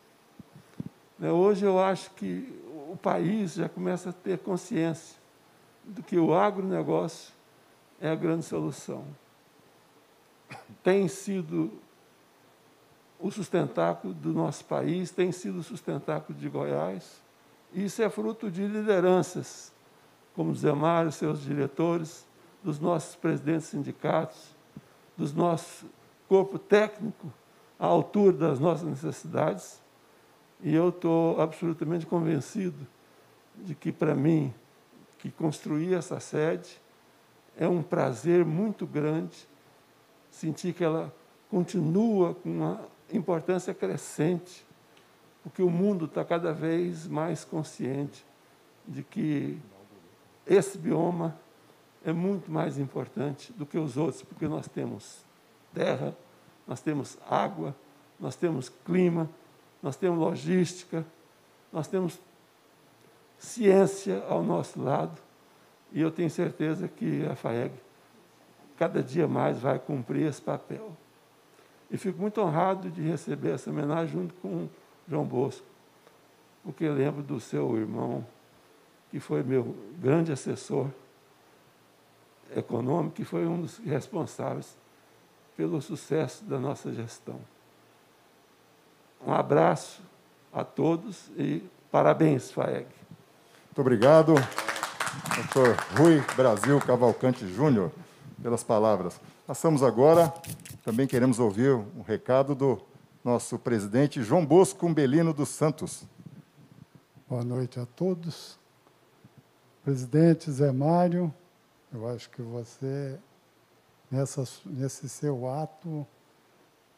Né, 1.18 1.30
hoje 1.30 1.64
eu 1.64 1.78
acho 1.78 2.10
que 2.12 2.52
o 2.90 2.96
país 2.96 3.54
já 3.54 3.68
começa 3.68 4.10
a 4.10 4.12
ter 4.12 4.38
consciência 4.38 5.16
de 5.84 6.02
que 6.02 6.18
o 6.18 6.34
agronegócio 6.34 7.32
é 8.00 8.10
a 8.10 8.14
grande 8.14 8.44
solução. 8.44 9.04
Tem 10.82 11.08
sido 11.08 11.72
o 13.18 13.30
sustentáculo 13.30 14.14
do 14.14 14.32
nosso 14.32 14.64
país, 14.64 15.10
tem 15.10 15.32
sido 15.32 15.58
o 15.58 15.62
sustentáculo 15.62 16.38
de 16.38 16.48
Goiás. 16.48 17.20
Isso 17.72 18.00
é 18.02 18.08
fruto 18.08 18.50
de 18.50 18.66
lideranças, 18.66 19.72
como 20.34 20.54
Zé 20.54 20.72
Mário, 20.72 21.10
seus 21.10 21.42
diretores, 21.42 22.26
dos 22.62 22.78
nossos 22.78 23.16
presidentes 23.16 23.66
sindicatos, 23.66 24.54
dos 25.16 25.32
nossos 25.32 25.84
corpo 26.28 26.58
técnico 26.58 27.32
à 27.78 27.86
altura 27.86 28.36
das 28.36 28.60
nossas 28.60 28.86
necessidades. 28.86 29.80
E 30.62 30.74
eu 30.74 30.88
estou 30.88 31.40
absolutamente 31.40 32.06
convencido 32.06 32.86
de 33.56 33.74
que, 33.74 33.92
para 33.92 34.14
mim, 34.14 34.52
que 35.18 35.30
construir 35.30 35.94
essa 35.94 36.18
sede 36.20 36.80
é 37.56 37.66
um 37.66 37.82
prazer 37.82 38.44
muito 38.44 38.86
grande 38.86 39.48
sentir 40.30 40.72
que 40.72 40.84
ela 40.84 41.12
continua 41.50 42.34
com 42.34 42.50
uma 42.50 42.80
importância 43.12 43.74
crescente, 43.74 44.66
porque 45.42 45.62
o 45.62 45.70
mundo 45.70 46.04
está 46.04 46.24
cada 46.24 46.52
vez 46.52 47.06
mais 47.06 47.44
consciente 47.44 48.24
de 48.86 49.02
que 49.02 49.58
esse 50.46 50.78
bioma 50.78 51.36
é 52.04 52.12
muito 52.12 52.50
mais 52.50 52.78
importante 52.78 53.52
do 53.52 53.66
que 53.66 53.78
os 53.78 53.96
outros, 53.96 54.22
porque 54.22 54.46
nós 54.46 54.68
temos 54.68 55.24
terra, 55.74 56.16
nós 56.66 56.80
temos 56.80 57.18
água, 57.28 57.74
nós 58.20 58.36
temos 58.36 58.68
clima, 58.68 59.28
nós 59.82 59.96
temos 59.96 60.18
logística, 60.18 61.04
nós 61.72 61.86
temos 61.86 62.18
ciência 63.38 64.24
ao 64.28 64.42
nosso 64.42 64.82
lado. 64.82 65.20
E 65.92 66.00
eu 66.00 66.10
tenho 66.10 66.30
certeza 66.30 66.88
que 66.88 67.24
a 67.26 67.34
FAEG 67.34 67.72
cada 68.76 69.02
dia 69.02 69.26
mais 69.26 69.58
vai 69.58 69.78
cumprir 69.78 70.26
esse 70.26 70.40
papel. 70.40 70.96
E 71.90 71.96
fico 71.96 72.20
muito 72.20 72.40
honrado 72.40 72.90
de 72.90 73.00
receber 73.02 73.50
essa 73.50 73.70
homenagem 73.70 74.12
junto 74.12 74.34
com 74.34 74.68
João 75.08 75.24
Bosco, 75.24 75.66
porque 76.62 76.86
lembro 76.88 77.22
do 77.22 77.40
seu 77.40 77.76
irmão, 77.78 78.26
que 79.10 79.18
foi 79.18 79.42
meu 79.42 79.74
grande 79.98 80.30
assessor 80.30 80.88
econômico, 82.54 83.16
que 83.16 83.24
foi 83.24 83.46
um 83.46 83.62
dos 83.62 83.78
responsáveis 83.78 84.76
pelo 85.56 85.80
sucesso 85.80 86.44
da 86.44 86.58
nossa 86.58 86.92
gestão. 86.92 87.40
Um 89.26 89.32
abraço 89.32 90.00
a 90.52 90.64
todos 90.64 91.30
e 91.36 91.62
parabéns, 91.90 92.50
FAEG. 92.50 92.86
Muito 93.66 93.80
obrigado, 93.80 94.34
doutor 95.34 95.76
Rui 95.96 96.20
Brasil 96.36 96.80
Cavalcante 96.80 97.46
Júnior, 97.46 97.90
pelas 98.42 98.62
palavras. 98.62 99.20
Passamos 99.46 99.82
agora, 99.82 100.32
também 100.84 101.06
queremos 101.06 101.38
ouvir 101.38 101.74
um 101.74 102.02
recado 102.06 102.54
do 102.54 102.80
nosso 103.24 103.58
presidente 103.58 104.22
João 104.22 104.44
Bosco 104.44 104.86
Umbelino 104.86 105.32
dos 105.32 105.48
Santos. 105.48 106.04
Boa 107.28 107.44
noite 107.44 107.78
a 107.78 107.86
todos. 107.86 108.58
Presidente 109.84 110.50
Zé 110.50 110.70
Mário, 110.70 111.32
eu 111.92 112.08
acho 112.08 112.30
que 112.30 112.42
você, 112.42 113.18
nessa, 114.10 114.44
nesse 114.64 115.08
seu 115.08 115.50
ato, 115.50 116.06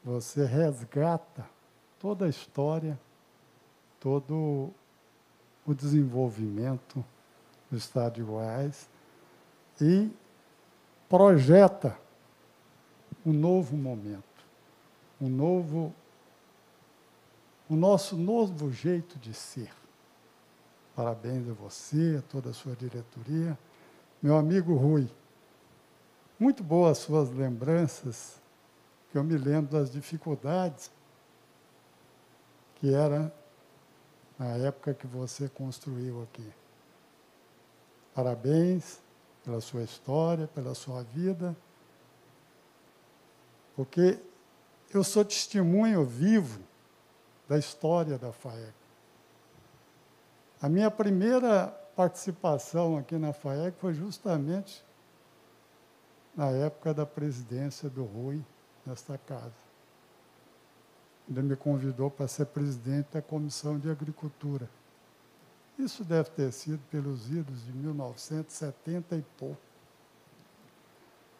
você 0.04 0.44
resgata 0.44 1.44
toda 2.00 2.24
a 2.24 2.28
história, 2.28 2.98
todo 4.00 4.70
o 5.66 5.74
desenvolvimento 5.74 7.04
do 7.70 7.76
Estado 7.76 8.14
de 8.14 8.22
Goiás 8.22 8.88
e 9.78 10.10
projeta 11.08 11.96
um 13.24 13.34
novo 13.34 13.76
momento, 13.76 14.24
um 15.20 15.28
novo, 15.28 15.94
o 17.68 17.76
nosso 17.76 18.16
novo 18.16 18.72
jeito 18.72 19.18
de 19.18 19.34
ser. 19.34 19.70
Parabéns 20.96 21.48
a 21.50 21.52
você, 21.52 22.16
a 22.18 22.22
toda 22.22 22.48
a 22.48 22.54
sua 22.54 22.74
diretoria. 22.74 23.58
Meu 24.22 24.38
amigo 24.38 24.74
Rui, 24.74 25.06
muito 26.38 26.62
boas 26.62 26.96
suas 26.96 27.30
lembranças, 27.30 28.40
que 29.12 29.18
eu 29.18 29.24
me 29.24 29.36
lembro 29.36 29.70
das 29.70 29.90
dificuldades 29.90 30.90
que 32.80 32.92
era 32.92 33.32
na 34.38 34.56
época 34.56 34.94
que 34.94 35.06
você 35.06 35.48
construiu 35.50 36.22
aqui. 36.22 36.50
Parabéns 38.14 38.98
pela 39.44 39.60
sua 39.60 39.82
história, 39.82 40.48
pela 40.48 40.74
sua 40.74 41.02
vida, 41.02 41.54
porque 43.76 44.18
eu 44.92 45.04
sou 45.04 45.24
testemunho 45.24 46.04
vivo 46.04 46.60
da 47.46 47.58
história 47.58 48.18
da 48.18 48.32
FAEC. 48.32 48.72
A 50.62 50.68
minha 50.68 50.90
primeira 50.90 51.68
participação 51.94 52.96
aqui 52.96 53.16
na 53.16 53.32
FAEC 53.32 53.78
foi 53.78 53.92
justamente 53.92 54.82
na 56.34 56.48
época 56.50 56.94
da 56.94 57.04
presidência 57.04 57.90
do 57.90 58.04
Rui 58.04 58.42
nesta 58.86 59.18
casa. 59.18 59.69
Ele 61.28 61.42
me 61.42 61.56
convidou 61.56 62.10
para 62.10 62.26
ser 62.26 62.46
presidente 62.46 63.08
da 63.12 63.22
Comissão 63.22 63.78
de 63.78 63.90
Agricultura. 63.90 64.68
Isso 65.78 66.04
deve 66.04 66.30
ter 66.30 66.52
sido 66.52 66.80
pelos 66.90 67.30
idos 67.30 67.64
de 67.64 67.72
1970 67.72 69.16
e 69.16 69.22
pouco. 69.38 69.60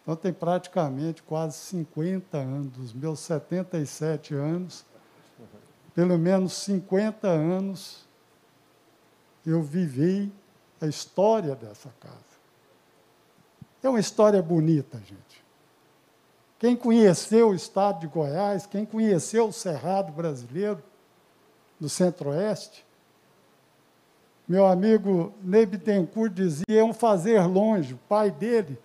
Então, 0.03 0.17
tem 0.17 0.33
praticamente 0.33 1.23
quase 1.23 1.59
50 1.59 2.39
anos, 2.39 2.73
dos 2.73 2.93
meus 2.93 3.21
77 3.21 4.35
anos, 4.35 4.85
pelo 5.95 6.19
menos 6.19 6.53
50 6.55 7.29
anos 7.29 8.09
eu 9.45 9.63
vivi 9.63 10.33
a 10.81 10.87
história 10.87 11.55
dessa 11.55 11.91
casa. 12.01 12.31
É 13.83 13.89
uma 13.89 14.01
história 14.01 14.43
bonita, 14.43 14.99
gente. 14.99 15.45
Quem 16.61 16.77
conheceu 16.77 17.49
o 17.49 17.55
estado 17.55 18.01
de 18.01 18.07
Goiás, 18.07 18.67
quem 18.67 18.87
conheceu 18.87 19.49
o 19.49 19.53
Cerrado 19.53 20.13
brasileiro, 20.13 20.81
do 21.81 21.89
Centro-Oeste, 21.89 22.87
meu 24.47 24.67
amigo 24.67 25.33
Ney 25.43 25.67
Bittencourt 25.67 26.33
dizia, 26.33 26.81
é 26.81 26.85
um 26.85 26.93
fazer 26.93 27.41
longe. 27.47 27.95
O 27.95 27.99
pai 28.09 28.31
dele, 28.31 28.79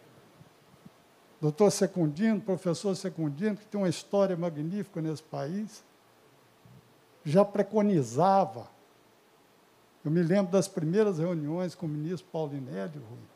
doutor 1.40 1.70
Secundino, 1.70 2.42
professor 2.42 2.96
Secundino, 2.96 3.58
que 3.58 3.66
tem 3.68 3.80
uma 3.80 3.90
história 3.90 4.36
magnífica 4.36 5.02
nesse 5.02 5.22
país, 5.22 5.84
já 7.24 7.46
preconizava 7.46 8.74
eu 10.06 10.12
me 10.12 10.22
lembro 10.22 10.52
das 10.52 10.68
primeiras 10.68 11.18
reuniões 11.18 11.74
com 11.74 11.88
o 11.88 11.90
ministro 11.90 12.30
Paulinelli, 12.32 13.00
Rui. 13.10 13.35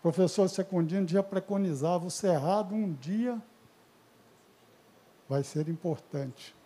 O 0.00 0.02
professor 0.02 0.48
Secundino 0.48 1.06
já 1.06 1.22
preconizava 1.22 2.06
o 2.06 2.10
Cerrado 2.10 2.74
um 2.74 2.92
dia 2.92 3.40
vai 5.30 5.44
ser 5.44 5.68
importante. 5.68 6.56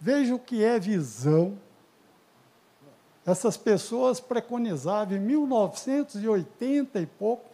Veja 0.00 0.34
o 0.34 0.40
que 0.40 0.64
é 0.64 0.76
visão. 0.80 1.56
Essas 3.24 3.56
pessoas 3.56 4.18
preconizavam 4.18 5.16
em 5.16 5.20
1980 5.20 6.98
e 6.98 7.06
pouco. 7.06 7.48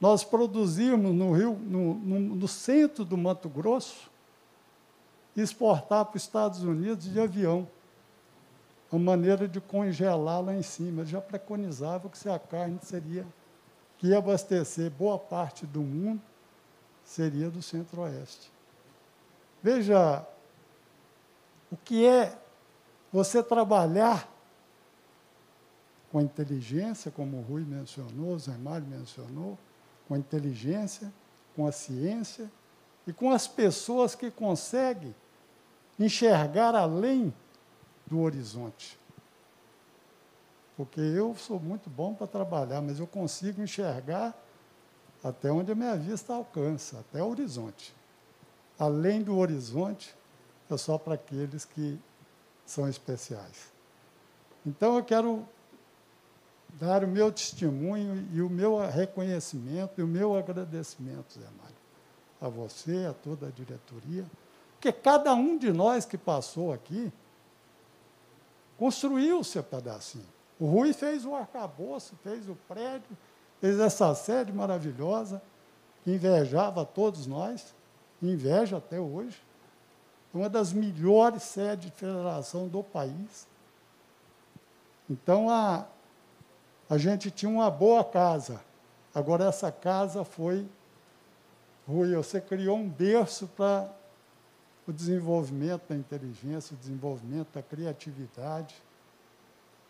Nós 0.00 0.24
produzimos 0.24 1.14
no 1.14 1.32
Rio, 1.32 1.54
no, 1.62 1.94
no, 1.94 2.20
no 2.20 2.48
centro 2.48 3.04
do 3.04 3.16
Mato 3.16 3.48
Grosso, 3.48 4.10
exportar 5.36 6.06
para 6.06 6.16
os 6.16 6.22
Estados 6.22 6.64
Unidos 6.64 7.04
de 7.04 7.20
avião. 7.20 7.68
Uma 8.90 9.12
maneira 9.12 9.46
de 9.46 9.60
congelar 9.60 10.42
lá 10.42 10.54
em 10.54 10.62
cima. 10.62 11.02
Ele 11.02 11.10
já 11.10 11.20
preconizava 11.20 12.08
que 12.08 12.18
se 12.18 12.28
a 12.28 12.38
carne 12.38 12.78
seria, 12.82 13.26
que 13.98 14.08
ia 14.08 14.18
abastecer 14.18 14.90
boa 14.90 15.18
parte 15.18 15.64
do 15.66 15.80
mundo, 15.80 16.20
seria 17.04 17.50
do 17.50 17.62
Centro-Oeste. 17.62 18.50
Veja 19.62 20.26
o 21.70 21.76
que 21.76 22.06
é 22.06 22.36
você 23.12 23.42
trabalhar 23.42 24.28
com 26.10 26.18
a 26.18 26.22
inteligência, 26.22 27.10
como 27.10 27.38
o 27.38 27.42
Rui 27.42 27.62
mencionou, 27.62 28.34
o 28.34 28.38
Zé 28.38 28.56
Mário 28.56 28.86
mencionou, 28.86 29.56
com 30.08 30.14
a 30.14 30.18
inteligência, 30.18 31.12
com 31.54 31.66
a 31.66 31.72
ciência 31.72 32.50
e 33.06 33.12
com 33.12 33.30
as 33.30 33.46
pessoas 33.46 34.14
que 34.14 34.30
conseguem 34.30 35.14
enxergar 35.98 36.74
além 36.74 37.32
do 38.10 38.20
horizonte. 38.20 38.98
Porque 40.76 41.00
eu 41.00 41.34
sou 41.36 41.60
muito 41.60 41.88
bom 41.88 42.12
para 42.12 42.26
trabalhar, 42.26 42.82
mas 42.82 42.98
eu 42.98 43.06
consigo 43.06 43.62
enxergar 43.62 44.34
até 45.22 45.52
onde 45.52 45.70
a 45.70 45.74
minha 45.74 45.96
vista 45.96 46.34
alcança, 46.34 46.98
até 46.98 47.22
o 47.22 47.28
horizonte. 47.28 47.94
Além 48.78 49.22
do 49.22 49.36
horizonte, 49.36 50.14
é 50.68 50.76
só 50.76 50.98
para 50.98 51.14
aqueles 51.14 51.64
que 51.64 51.98
são 52.64 52.88
especiais. 52.88 53.70
Então 54.64 54.96
eu 54.96 55.04
quero 55.04 55.46
dar 56.78 57.04
o 57.04 57.08
meu 57.08 57.30
testemunho 57.30 58.26
e 58.32 58.40
o 58.40 58.48
meu 58.48 58.78
reconhecimento 58.78 60.00
e 60.00 60.02
o 60.02 60.06
meu 60.06 60.36
agradecimento, 60.36 61.34
Zé 61.34 61.46
Mário, 61.58 61.76
a 62.40 62.48
você, 62.48 63.06
a 63.08 63.12
toda 63.12 63.48
a 63.48 63.50
diretoria, 63.50 64.24
porque 64.72 64.92
cada 64.92 65.34
um 65.34 65.58
de 65.58 65.72
nós 65.72 66.06
que 66.06 66.16
passou 66.16 66.72
aqui 66.72 67.12
construiu 68.80 69.40
o 69.40 69.44
seu 69.44 69.62
pedacinho. 69.62 70.24
O 70.58 70.64
Rui 70.64 70.94
fez 70.94 71.26
o 71.26 71.34
arcabouço, 71.34 72.16
fez 72.22 72.48
o 72.48 72.56
prédio, 72.66 73.14
fez 73.60 73.78
essa 73.78 74.14
sede 74.14 74.50
maravilhosa, 74.54 75.42
que 76.02 76.10
invejava 76.10 76.82
todos 76.86 77.26
nós, 77.26 77.74
inveja 78.22 78.78
até 78.78 78.98
hoje. 78.98 79.38
Uma 80.32 80.48
das 80.48 80.72
melhores 80.72 81.42
sedes 81.42 81.90
de 81.90 81.92
federação 81.92 82.68
do 82.68 82.82
país. 82.82 83.46
Então, 85.10 85.50
a, 85.50 85.84
a 86.88 86.96
gente 86.96 87.30
tinha 87.30 87.50
uma 87.50 87.70
boa 87.70 88.02
casa. 88.02 88.62
Agora, 89.14 89.44
essa 89.44 89.70
casa 89.70 90.24
foi. 90.24 90.66
Rui, 91.86 92.14
você 92.14 92.40
criou 92.40 92.78
um 92.78 92.88
berço 92.88 93.46
para 93.48 93.90
o 94.90 94.92
desenvolvimento 94.92 95.88
da 95.88 95.96
inteligência, 95.96 96.74
o 96.74 96.76
desenvolvimento 96.76 97.48
da 97.54 97.62
criatividade. 97.62 98.74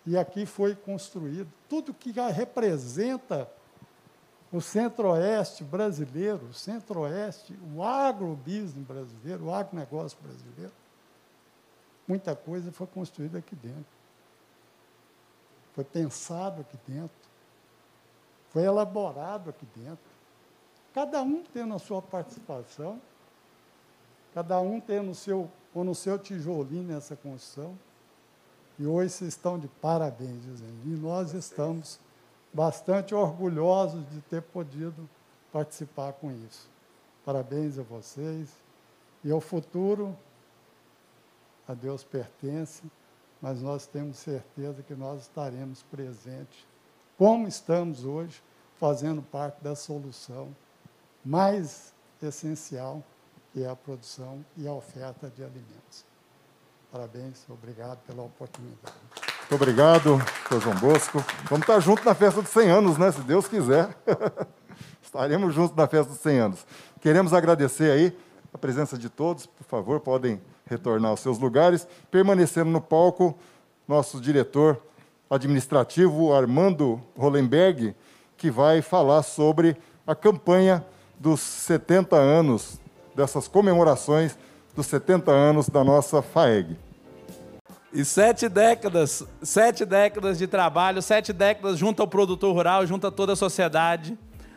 E 0.07 0.17
aqui 0.17 0.45
foi 0.45 0.75
construído 0.75 1.51
tudo 1.69 1.95
que 1.95 2.13
representa 2.13 3.51
o 4.53 4.61
centro-oeste 4.61 5.65
brasileiro, 5.65 6.47
o 6.47 6.53
centro-oeste, 6.53 7.59
o 7.75 7.83
agrobusiness 7.83 8.75
brasileiro, 8.75 9.45
o 9.45 9.55
agronegócio 9.55 10.19
brasileiro, 10.21 10.73
muita 12.07 12.35
coisa 12.35 12.73
foi 12.73 12.87
construída 12.87 13.39
aqui 13.39 13.55
dentro. 13.55 14.01
Foi 15.73 15.85
pensado 15.85 16.63
aqui 16.63 16.77
dentro. 16.87 17.31
Foi 18.51 18.65
elaborado 18.65 19.51
aqui 19.51 19.67
dentro. 19.77 20.11
Cada 20.93 21.23
um 21.23 21.45
tendo 21.45 21.73
a 21.73 21.79
sua 21.79 22.03
participação, 22.03 23.01
cada 24.35 24.61
um 24.61 24.81
tendo 24.81 25.11
o 25.11 25.15
seu, 25.15 25.51
ou 25.75 25.85
no 25.85 25.95
seu 25.95 26.19
tijolinho 26.19 26.85
nessa 26.85 27.17
construção. 27.17 27.77
E 28.79 28.87
hoje 28.87 29.11
vocês 29.11 29.35
estão 29.35 29.59
de 29.59 29.69
parabéns, 29.69 30.43
dizendo. 30.43 30.81
E 30.87 30.97
nós 30.97 31.35
estamos 31.35 32.01
bastante 32.53 33.15
orgulhosos 33.15 34.09
de 34.11 34.21
ter 34.23 34.43
podido 34.43 35.09
participar 35.53 36.13
com 36.15 36.31
isso. 36.31 36.69
Parabéns 37.25 37.79
a 37.79 37.83
vocês. 37.83 38.49
E 39.23 39.31
ao 39.31 39.41
futuro, 39.41 40.17
a 41.69 41.75
Deus 41.75 42.03
pertence, 42.03 42.83
mas 43.41 43.61
nós 43.61 43.87
temos 43.87 44.19
certeza 44.19 44.83
que 44.83 44.95
nós 44.95 45.23
estaremos 45.23 45.83
presentes, 45.85 46.67
como 47.19 47.47
estamos 47.47 48.05
hoje, 48.05 48.43
fazendo 48.79 49.21
parte 49.21 49.63
da 49.63 49.77
solução 49.77 50.55
mais 51.25 51.93
essencial, 52.23 53.03
é 53.57 53.67
a 53.67 53.75
produção 53.75 54.45
e 54.57 54.67
a 54.67 54.73
oferta 54.73 55.31
de 55.31 55.43
alimentos. 55.43 56.05
Parabéns, 56.93 57.45
obrigado 57.49 57.99
pela 58.07 58.23
oportunidade. 58.23 58.95
Muito 59.41 59.55
obrigado, 59.55 60.19
Sr. 60.49 60.61
João 60.61 60.77
Bosco. 60.77 61.25
Vamos 61.49 61.63
estar 61.63 61.81
juntos 61.81 62.05
na 62.05 62.15
festa 62.15 62.41
dos 62.43 62.51
100 62.51 62.71
anos, 62.71 62.99
né? 62.99 63.11
Se 63.11 63.21
Deus 63.23 63.49
quiser. 63.49 63.97
Estaremos 65.03 65.55
juntos 65.55 65.77
na 65.77 65.89
festa 65.89 66.13
dos 66.13 66.21
100 66.21 66.39
anos. 66.39 66.67
Queremos 67.01 67.33
agradecer 67.33 67.91
aí 67.91 68.17
a 68.53 68.59
presença 68.59 68.97
de 68.97 69.09
todos. 69.09 69.47
Por 69.47 69.65
favor, 69.65 70.01
podem 70.01 70.41
retornar 70.67 71.11
aos 71.11 71.21
seus 71.21 71.39
lugares. 71.39 71.87
Permanecendo 72.11 72.71
no 72.71 72.81
palco, 72.81 73.37
nosso 73.89 74.21
diretor 74.21 74.81
administrativo, 75.29 76.33
Armando 76.33 77.01
Hollenberg, 77.17 77.95
que 78.37 78.51
vai 78.51 78.83
falar 78.83 79.23
sobre 79.23 79.77
a 80.07 80.15
campanha 80.15 80.85
dos 81.19 81.41
70 81.41 82.17
anos, 82.17 82.81
dessas 83.21 83.47
comemorações 83.47 84.37
dos 84.75 84.87
70 84.87 85.31
anos 85.31 85.69
da 85.69 85.85
nossa 85.85 86.23
FAEG. 86.23 86.77
E 87.93 88.05
sete 88.05 88.49
décadas, 88.49 89.27
sete 89.43 89.85
décadas 89.85 90.39
de 90.39 90.47
trabalho, 90.47 91.03
sete 91.03 91.33
décadas 91.33 91.77
junto 91.77 92.01
ao 92.01 92.09
produtor 92.09 92.55
rural, 92.55 92.87
junto 92.87 93.07
a 93.07 93.11
toda 93.11 93.35
a 93.35 93.37
sociedade. 93.37 94.17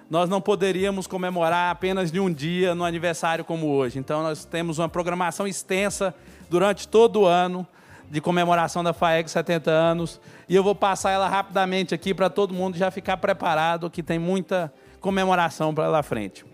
Nós 0.09 0.29
não 0.29 0.39
poderíamos 0.39 1.07
comemorar 1.07 1.71
apenas 1.71 2.11
de 2.11 2.19
um 2.19 2.31
dia 2.31 2.75
no 2.75 2.85
aniversário 2.85 3.43
como 3.43 3.67
hoje. 3.67 3.99
Então 3.99 4.21
nós 4.21 4.45
temos 4.45 4.77
uma 4.77 4.87
programação 4.87 5.47
extensa 5.47 6.13
durante 6.49 6.87
todo 6.87 7.21
o 7.21 7.25
ano 7.25 7.67
de 8.09 8.21
comemoração 8.21 8.83
da 8.83 8.93
FAEG 8.93 9.29
70 9.29 9.71
anos. 9.71 10.21
E 10.47 10.55
eu 10.55 10.63
vou 10.63 10.75
passar 10.75 11.11
ela 11.11 11.27
rapidamente 11.27 11.95
aqui 11.95 12.13
para 12.13 12.29
todo 12.29 12.53
mundo 12.53 12.77
já 12.77 12.91
ficar 12.91 13.17
preparado, 13.17 13.89
que 13.89 14.03
tem 14.03 14.19
muita 14.19 14.71
comemoração 15.01 15.73
lá 15.75 16.03
frente. 16.03 16.52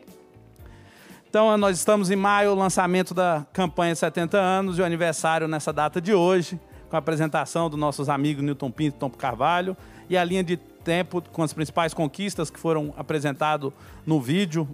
Então, 1.29 1.55
nós 1.59 1.77
estamos 1.77 2.09
em 2.09 2.15
maio, 2.15 2.55
lançamento 2.55 3.13
da 3.13 3.45
campanha 3.53 3.93
70 3.93 4.35
anos 4.35 4.79
e 4.79 4.81
o 4.81 4.85
aniversário 4.85 5.47
nessa 5.47 5.71
data 5.71 6.01
de 6.01 6.11
hoje, 6.11 6.59
com 6.89 6.95
a 6.95 6.99
apresentação 6.99 7.69
dos 7.69 7.79
nossos 7.79 8.09
amigos 8.09 8.43
Newton 8.43 8.71
Pinto 8.71 8.95
e 8.95 8.99
Tom 8.99 9.11
Carvalho, 9.11 9.77
e 10.09 10.17
a 10.17 10.23
linha 10.23 10.43
de 10.43 10.57
tempo 10.57 11.21
com 11.31 11.43
as 11.43 11.53
principais 11.53 11.93
conquistas 11.93 12.49
que 12.49 12.59
foram 12.59 12.95
apresentadas 12.97 13.71
no 14.07 14.19
vídeo, 14.19 14.67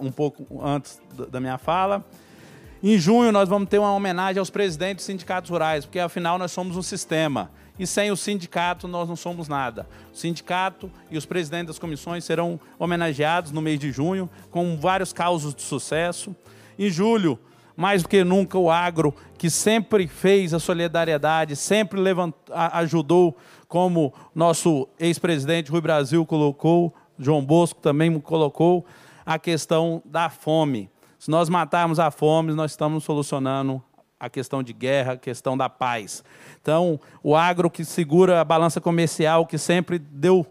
um 0.00 0.12
pouco 0.12 0.46
antes 0.64 1.02
da 1.30 1.40
minha 1.40 1.58
fala. 1.58 2.04
Em 2.80 2.96
junho, 2.96 3.32
nós 3.32 3.48
vamos 3.48 3.68
ter 3.68 3.80
uma 3.80 3.92
homenagem 3.92 4.38
aos 4.38 4.50
presidentes 4.50 5.04
dos 5.04 5.06
sindicatos 5.06 5.50
rurais, 5.50 5.84
porque 5.84 5.98
afinal 5.98 6.38
nós 6.38 6.52
somos 6.52 6.76
um 6.76 6.82
sistema 6.82 7.50
e 7.78 7.86
sem 7.86 8.10
o 8.10 8.16
sindicato 8.16 8.88
nós 8.88 9.08
não 9.08 9.16
somos 9.16 9.48
nada. 9.48 9.86
O 10.12 10.16
sindicato 10.16 10.90
e 11.10 11.16
os 11.16 11.24
presidentes 11.24 11.68
das 11.68 11.78
comissões 11.78 12.24
serão 12.24 12.58
homenageados 12.78 13.52
no 13.52 13.62
mês 13.62 13.78
de 13.78 13.92
junho, 13.92 14.28
com 14.50 14.76
vários 14.76 15.12
causos 15.12 15.54
de 15.54 15.62
sucesso. 15.62 16.34
Em 16.78 16.90
julho, 16.90 17.38
mais 17.76 18.02
do 18.02 18.08
que 18.08 18.24
nunca, 18.24 18.58
o 18.58 18.70
agro, 18.70 19.14
que 19.36 19.48
sempre 19.48 20.08
fez 20.08 20.52
a 20.52 20.58
solidariedade, 20.58 21.54
sempre 21.54 22.00
levantou, 22.00 22.54
ajudou, 22.54 23.36
como 23.68 24.12
nosso 24.34 24.88
ex-presidente 24.98 25.70
Rui 25.70 25.80
Brasil 25.80 26.24
colocou, 26.26 26.92
João 27.18 27.44
Bosco 27.44 27.80
também 27.80 28.18
colocou, 28.18 28.84
a 29.24 29.38
questão 29.38 30.02
da 30.04 30.30
fome. 30.30 30.90
Se 31.18 31.30
nós 31.30 31.48
matarmos 31.48 32.00
a 32.00 32.10
fome, 32.10 32.54
nós 32.54 32.72
estamos 32.72 33.04
solucionando 33.04 33.82
a 34.18 34.28
questão 34.28 34.62
de 34.62 34.72
guerra, 34.72 35.12
a 35.12 35.16
questão 35.16 35.56
da 35.56 35.68
paz. 35.68 36.24
Então, 36.60 36.98
o 37.22 37.36
agro 37.36 37.70
que 37.70 37.84
segura 37.84 38.40
a 38.40 38.44
balança 38.44 38.80
comercial, 38.80 39.46
que 39.46 39.58
sempre 39.58 39.98
deu, 39.98 40.46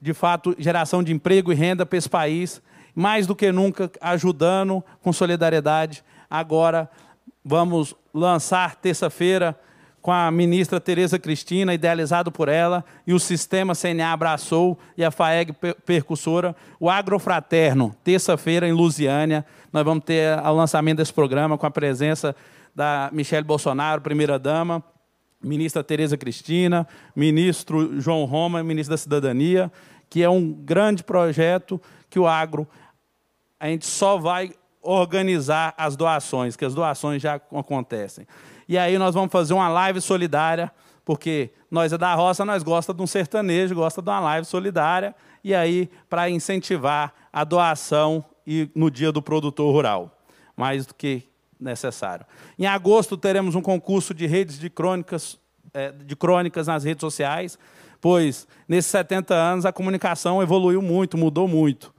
de 0.00 0.14
fato, 0.14 0.54
geração 0.58 1.02
de 1.02 1.12
emprego 1.12 1.52
e 1.52 1.54
renda 1.54 1.84
para 1.84 1.98
esse 1.98 2.08
país, 2.08 2.62
mais 2.94 3.26
do 3.26 3.36
que 3.36 3.52
nunca 3.52 3.90
ajudando 4.00 4.82
com 5.02 5.12
solidariedade. 5.12 6.02
Agora, 6.30 6.90
vamos 7.44 7.94
lançar 8.12 8.76
terça-feira 8.76 9.58
com 10.00 10.12
a 10.12 10.30
ministra 10.30 10.80
Tereza 10.80 11.18
Cristina, 11.18 11.74
idealizado 11.74 12.30
por 12.30 12.48
ela, 12.48 12.84
e 13.04 13.12
o 13.12 13.18
sistema 13.18 13.74
CNA 13.74 14.12
abraçou, 14.12 14.78
e 14.96 15.04
a 15.04 15.10
FAEG 15.10 15.52
percussora, 15.84 16.54
o 16.78 16.88
Agrofraterno, 16.88 17.92
terça-feira 18.04 18.68
em 18.68 18.72
Lusiânia. 18.72 19.44
Nós 19.72 19.84
vamos 19.84 20.04
ter 20.04 20.38
o 20.38 20.52
lançamento 20.52 20.98
desse 20.98 21.12
programa 21.12 21.58
com 21.58 21.66
a 21.66 21.70
presença 21.72 22.36
da 22.76 23.08
Michelle 23.10 23.46
Bolsonaro, 23.46 24.02
primeira-dama, 24.02 24.84
ministra 25.42 25.82
Tereza 25.82 26.14
Cristina, 26.18 26.86
ministro 27.14 27.98
João 27.98 28.26
Roma, 28.26 28.62
ministro 28.62 28.92
da 28.92 28.98
Cidadania, 28.98 29.72
que 30.10 30.22
é 30.22 30.28
um 30.28 30.52
grande 30.52 31.02
projeto 31.02 31.80
que 32.10 32.18
o 32.18 32.26
agro, 32.26 32.68
a 33.58 33.66
gente 33.66 33.86
só 33.86 34.18
vai 34.18 34.52
organizar 34.82 35.74
as 35.78 35.96
doações, 35.96 36.54
que 36.54 36.66
as 36.66 36.74
doações 36.74 37.22
já 37.22 37.36
acontecem. 37.36 38.26
E 38.68 38.76
aí 38.76 38.98
nós 38.98 39.14
vamos 39.14 39.32
fazer 39.32 39.54
uma 39.54 39.70
live 39.70 40.02
solidária, 40.02 40.70
porque 41.02 41.50
nós 41.70 41.94
é 41.94 41.98
da 41.98 42.14
roça, 42.14 42.44
nós 42.44 42.62
gosta 42.62 42.92
de 42.92 43.00
um 43.00 43.06
sertanejo, 43.06 43.74
gosta 43.74 44.02
de 44.02 44.10
uma 44.10 44.20
live 44.20 44.46
solidária, 44.46 45.14
e 45.42 45.54
aí 45.54 45.88
para 46.10 46.28
incentivar 46.28 47.14
a 47.32 47.42
doação 47.42 48.22
e 48.46 48.68
no 48.74 48.90
dia 48.90 49.10
do 49.10 49.22
produtor 49.22 49.72
rural. 49.72 50.18
Mais 50.54 50.84
do 50.84 50.94
que 50.94 51.26
necessário. 51.60 52.26
Em 52.58 52.66
agosto 52.66 53.16
teremos 53.16 53.54
um 53.54 53.62
concurso 53.62 54.12
de 54.12 54.26
redes 54.26 54.58
de 54.58 54.68
crônicas, 54.70 55.38
é, 55.72 55.90
de 55.90 56.14
crônicas 56.16 56.66
nas 56.66 56.84
redes 56.84 57.00
sociais, 57.00 57.58
pois 58.00 58.46
nesses 58.68 58.90
70 58.90 59.34
anos 59.34 59.66
a 59.66 59.72
comunicação 59.72 60.42
evoluiu 60.42 60.82
muito, 60.82 61.16
mudou 61.16 61.48
muito. 61.48 61.94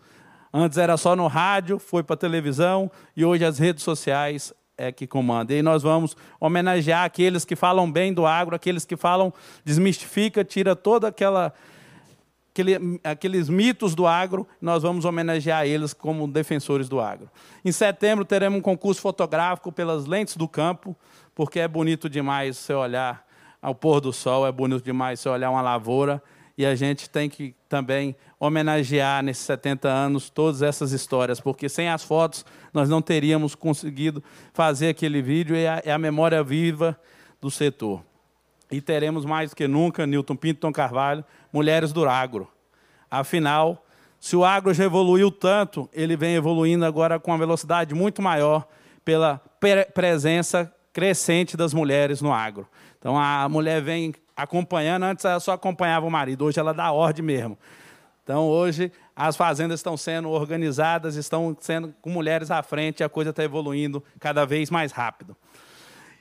Antes 0.53 0.77
era 0.77 0.95
só 0.97 1.15
no 1.15 1.27
rádio, 1.27 1.77
foi 1.77 2.03
para 2.03 2.13
a 2.13 2.17
televisão 2.17 2.89
e 3.15 3.25
hoje 3.25 3.43
as 3.43 3.59
redes 3.59 3.83
sociais 3.83 4.53
é 4.77 4.91
que 4.91 5.07
comandam. 5.07 5.57
E 5.57 5.61
nós 5.61 5.83
vamos 5.83 6.15
homenagear 6.39 7.03
aqueles 7.03 7.43
que 7.43 7.55
falam 7.55 7.91
bem 7.91 8.13
do 8.13 8.25
agro, 8.25 8.55
aqueles 8.55 8.85
que 8.85 8.95
falam, 8.95 9.33
desmistifica, 9.65 10.43
tira 10.43 10.75
toda 10.75 11.07
aquela 11.07 11.53
aquele, 12.61 12.99
aqueles 13.03 13.49
mitos 13.49 13.93
do 13.93 14.07
agro, 14.07 14.47
nós 14.59 14.81
vamos 14.81 15.05
homenagear 15.05 15.65
eles 15.65 15.93
como 15.93 16.27
defensores 16.27 16.89
do 16.89 16.99
agro. 16.99 17.29
Em 17.63 17.71
setembro 17.71 18.25
teremos 18.25 18.57
um 18.57 18.61
concurso 18.61 18.99
fotográfico 18.99 19.71
pelas 19.71 20.05
lentes 20.05 20.35
do 20.35 20.47
campo, 20.47 20.95
porque 21.35 21.59
é 21.59 21.67
bonito 21.67 22.09
demais 22.09 22.57
você 22.57 22.73
olhar 22.73 23.25
ao 23.61 23.75
pôr 23.75 24.01
do 24.01 24.11
sol, 24.11 24.47
é 24.47 24.51
bonito 24.51 24.83
demais 24.83 25.19
você 25.19 25.29
olhar 25.29 25.51
uma 25.51 25.61
lavoura, 25.61 26.21
e 26.57 26.65
a 26.65 26.73
gente 26.73 27.07
tem 27.07 27.29
que 27.29 27.53
também 27.69 28.15
homenagear 28.39 29.23
nesses 29.23 29.45
70 29.45 29.87
anos 29.87 30.29
todas 30.29 30.63
essas 30.63 30.91
histórias, 30.91 31.39
porque 31.39 31.69
sem 31.69 31.89
as 31.89 32.03
fotos 32.03 32.43
nós 32.73 32.89
não 32.89 33.01
teríamos 33.01 33.53
conseguido 33.53 34.23
fazer 34.53 34.89
aquele 34.89 35.21
vídeo, 35.21 35.55
e 35.55 35.63
é 35.63 35.91
a 35.91 35.97
memória 35.99 36.43
viva 36.43 36.99
do 37.39 37.51
setor. 37.51 38.01
E 38.71 38.81
teremos 38.81 39.23
mais 39.23 39.51
do 39.51 39.55
que 39.55 39.67
nunca, 39.67 40.07
Newton 40.07 40.35
Pinto 40.35 40.71
Carvalho, 40.71 41.23
mulheres 41.53 41.93
do 41.93 42.07
agro. 42.07 42.47
Afinal, 43.09 43.85
se 44.19 44.35
o 44.35 44.43
agro 44.43 44.73
já 44.73 44.83
evoluiu 44.83 45.31
tanto, 45.31 45.89
ele 45.93 46.17
vem 46.17 46.35
evoluindo 46.35 46.85
agora 46.85 47.19
com 47.19 47.31
uma 47.31 47.37
velocidade 47.37 47.93
muito 47.93 48.21
maior 48.21 48.67
pela 49.05 49.41
presença 49.93 50.73
crescente 50.91 51.55
das 51.55 51.73
mulheres 51.73 52.21
no 52.21 52.33
agro. 52.33 52.67
Então 52.99 53.17
a 53.17 53.47
mulher 53.47 53.81
vem 53.81 54.13
acompanhando, 54.35 55.03
antes 55.03 55.23
ela 55.23 55.39
só 55.39 55.53
acompanhava 55.53 56.05
o 56.05 56.11
marido, 56.11 56.45
hoje 56.45 56.59
ela 56.59 56.73
dá 56.73 56.91
ordem 56.91 57.23
mesmo. 57.23 57.57
Então 58.23 58.47
hoje 58.47 58.91
as 59.15 59.37
fazendas 59.37 59.79
estão 59.79 59.95
sendo 59.95 60.29
organizadas, 60.29 61.15
estão 61.15 61.55
sendo 61.59 61.93
com 62.01 62.09
mulheres 62.09 62.51
à 62.51 62.61
frente, 62.61 63.03
a 63.03 63.09
coisa 63.09 63.29
está 63.29 63.43
evoluindo 63.43 64.03
cada 64.19 64.45
vez 64.45 64.69
mais 64.69 64.91
rápido. 64.91 65.37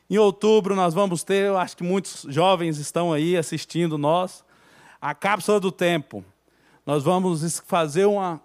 Em 0.08 0.18
outubro 0.18 0.76
nós 0.76 0.94
vamos 0.94 1.24
ter, 1.24 1.46
eu 1.46 1.58
acho 1.58 1.76
que 1.76 1.82
muitos 1.82 2.24
jovens 2.28 2.78
estão 2.78 3.12
aí 3.12 3.36
assistindo 3.36 3.98
nós, 3.98 4.44
a 5.00 5.14
cápsula 5.14 5.58
do 5.58 5.72
tempo. 5.72 6.24
Nós 6.86 7.02
vamos 7.02 7.60
fazer 7.66 8.06
uma 8.06 8.40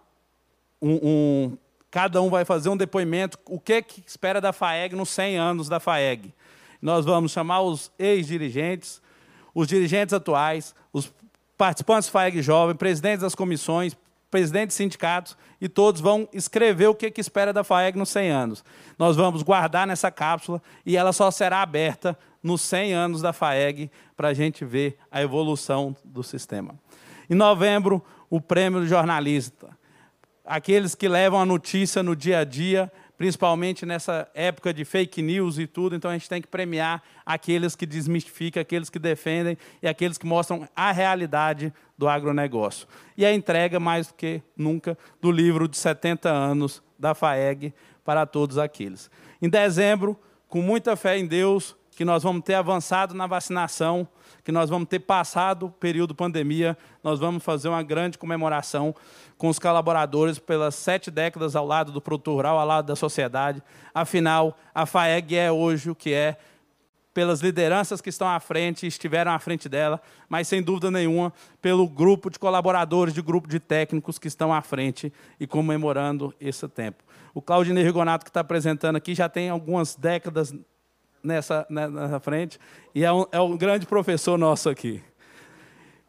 um, 0.82 1.00
um, 1.04 1.58
cada 1.92 2.22
um 2.22 2.30
vai 2.30 2.44
fazer 2.44 2.70
um 2.70 2.78
depoimento, 2.78 3.38
o 3.46 3.60
que, 3.60 3.82
que 3.84 4.04
espera 4.08 4.42
da 4.42 4.52
FAEG 4.52 4.96
nos 4.96 5.10
100 5.10 5.38
anos 5.38 5.70
da 5.70 5.80
FAEG. 5.80 6.34
Nós 6.82 7.06
vamos 7.06 7.32
chamar 7.32 7.62
os 7.62 7.92
ex-dirigentes, 8.00 9.00
os 9.54 9.68
dirigentes 9.68 10.14
atuais, 10.14 10.74
os 10.92 11.14
participantes 11.56 12.10
FAEG 12.10 12.42
Jovem, 12.42 12.76
presidentes 12.76 13.22
das 13.22 13.36
comissões, 13.36 13.96
presidentes 14.32 14.76
de 14.76 14.84
sindicatos, 14.84 15.38
e 15.60 15.70
todos 15.70 16.02
vão 16.02 16.28
escrever 16.34 16.88
o 16.88 16.96
que, 16.96 17.12
que 17.12 17.22
espera 17.22 17.54
da 17.54 17.64
FAEG 17.64 17.96
nos 17.96 18.10
100 18.10 18.32
anos. 18.32 18.64
Nós 18.98 19.16
vamos 19.16 19.44
guardar 19.44 19.86
nessa 19.86 20.10
cápsula 20.10 20.60
e 20.84 20.98
ela 20.98 21.14
só 21.14 21.30
será 21.30 21.62
aberta 21.62 22.18
nos 22.42 22.62
100 22.62 22.94
anos 22.94 23.22
da 23.22 23.34
FAEG 23.34 23.92
para 24.18 24.30
a 24.30 24.34
gente 24.34 24.66
ver 24.66 24.98
a 25.12 25.22
evolução 25.22 25.96
do 26.04 26.24
sistema. 26.24 26.74
Em 27.30 27.36
novembro, 27.36 28.04
o 28.32 28.42
prêmio 28.42 28.80
do 28.80 28.88
jornalista. 28.88 29.70
Aqueles 30.44 30.96
que 30.96 31.08
levam 31.08 31.40
a 31.40 31.46
notícia 31.46 32.02
no 32.02 32.16
dia 32.16 32.40
a 32.40 32.44
dia 32.44 32.92
principalmente 33.22 33.86
nessa 33.86 34.28
época 34.34 34.74
de 34.74 34.84
fake 34.84 35.22
news 35.22 35.60
e 35.60 35.68
tudo. 35.68 35.96
Então 35.96 36.10
a 36.10 36.14
gente 36.16 36.28
tem 36.28 36.42
que 36.42 36.48
premiar 36.48 37.04
aqueles 37.24 37.76
que 37.76 37.86
desmistificam, 37.86 38.60
aqueles 38.60 38.90
que 38.90 38.98
defendem 38.98 39.56
e 39.80 39.88
aqueles 39.88 40.18
que 40.18 40.26
mostram 40.26 40.68
a 40.76 40.92
realidade 40.92 41.72
do 41.96 42.08
agronegócio. 42.08 42.88
E 43.16 43.24
a 43.24 43.32
entrega, 43.32 43.80
mais 43.80 44.08
do 44.08 44.16
que 44.16 44.42
nunca, 44.58 44.98
do 45.22 45.32
livro 45.32 45.68
de 45.68 45.78
70 45.78 46.32
anos 46.32 46.82
da 46.98 47.14
FAEG 47.14 47.76
para 48.04 48.26
todos 48.26 48.58
aqueles. 48.58 49.12
Em 49.40 49.48
dezembro, 49.48 50.20
com 50.48 50.64
muita 50.64 50.96
fé 50.96 51.16
em 51.16 51.28
Deus, 51.28 51.78
que 51.96 52.06
nós 52.06 52.24
vamos 52.24 52.44
ter 52.44 52.54
avançado 52.54 53.14
na 53.14 53.28
vacinação, 53.28 54.08
que 54.44 54.52
nós 54.52 54.70
vamos 54.70 54.88
ter 54.88 55.00
passado 55.00 55.68
o 55.68 55.70
período 55.70 56.16
pandemia, 56.16 56.78
nós 57.04 57.20
vamos 57.20 57.44
fazer 57.44 57.70
uma 57.70 57.84
grande 57.84 58.18
comemoração 58.18 58.96
com 59.38 59.50
os 59.50 59.60
colaboradores 59.60 60.40
pelas 60.40 60.76
sete 60.76 61.12
décadas 61.12 61.56
ao 61.56 61.66
lado 61.66 61.92
do 61.92 62.02
produtor 62.02 62.36
rural, 62.36 62.58
ao 62.58 62.66
lado 62.66 62.86
da 62.86 62.96
sociedade. 62.96 63.62
Afinal, 63.94 64.58
a 64.74 64.86
FAEG 64.86 65.36
é 65.36 65.52
hoje 65.52 65.90
o 65.90 65.96
que 65.96 66.14
é, 66.14 66.38
pelas 67.14 67.42
lideranças 67.42 68.00
que 68.00 68.10
estão 68.10 68.28
à 68.28 68.40
frente, 68.40 68.88
estiveram 68.88 69.32
à 69.32 69.40
frente 69.40 69.68
dela, 69.68 70.02
mas 70.30 70.48
sem 70.48 70.62
dúvida 70.62 70.90
nenhuma 70.90 71.34
pelo 71.62 71.88
grupo 71.88 72.30
de 72.30 72.40
colaboradores, 72.40 73.14
de 73.14 73.22
grupo 73.22 73.50
de 73.50 73.60
técnicos 73.60 74.18
que 74.18 74.28
estão 74.28 74.54
à 74.54 74.62
frente 74.62 75.12
e 75.40 75.46
comemorando 75.46 76.34
esse 76.40 76.68
tempo. 76.70 77.04
O 77.34 77.42
Claudinei 77.42 77.84
Rigonato, 77.84 78.24
que 78.24 78.30
está 78.30 78.40
apresentando 78.40 78.96
aqui, 78.96 79.14
já 79.14 79.28
tem 79.28 79.50
algumas 79.50 79.96
décadas 79.96 80.54
nessa, 81.24 81.66
né, 81.70 81.88
nessa 81.88 82.20
frente 82.20 82.60
e 82.94 83.04
é 83.04 83.12
um, 83.12 83.26
é 83.32 83.40
um 83.40 83.58
grande 83.58 83.86
professor 83.86 84.38
nosso 84.38 84.70
aqui. 84.70 85.02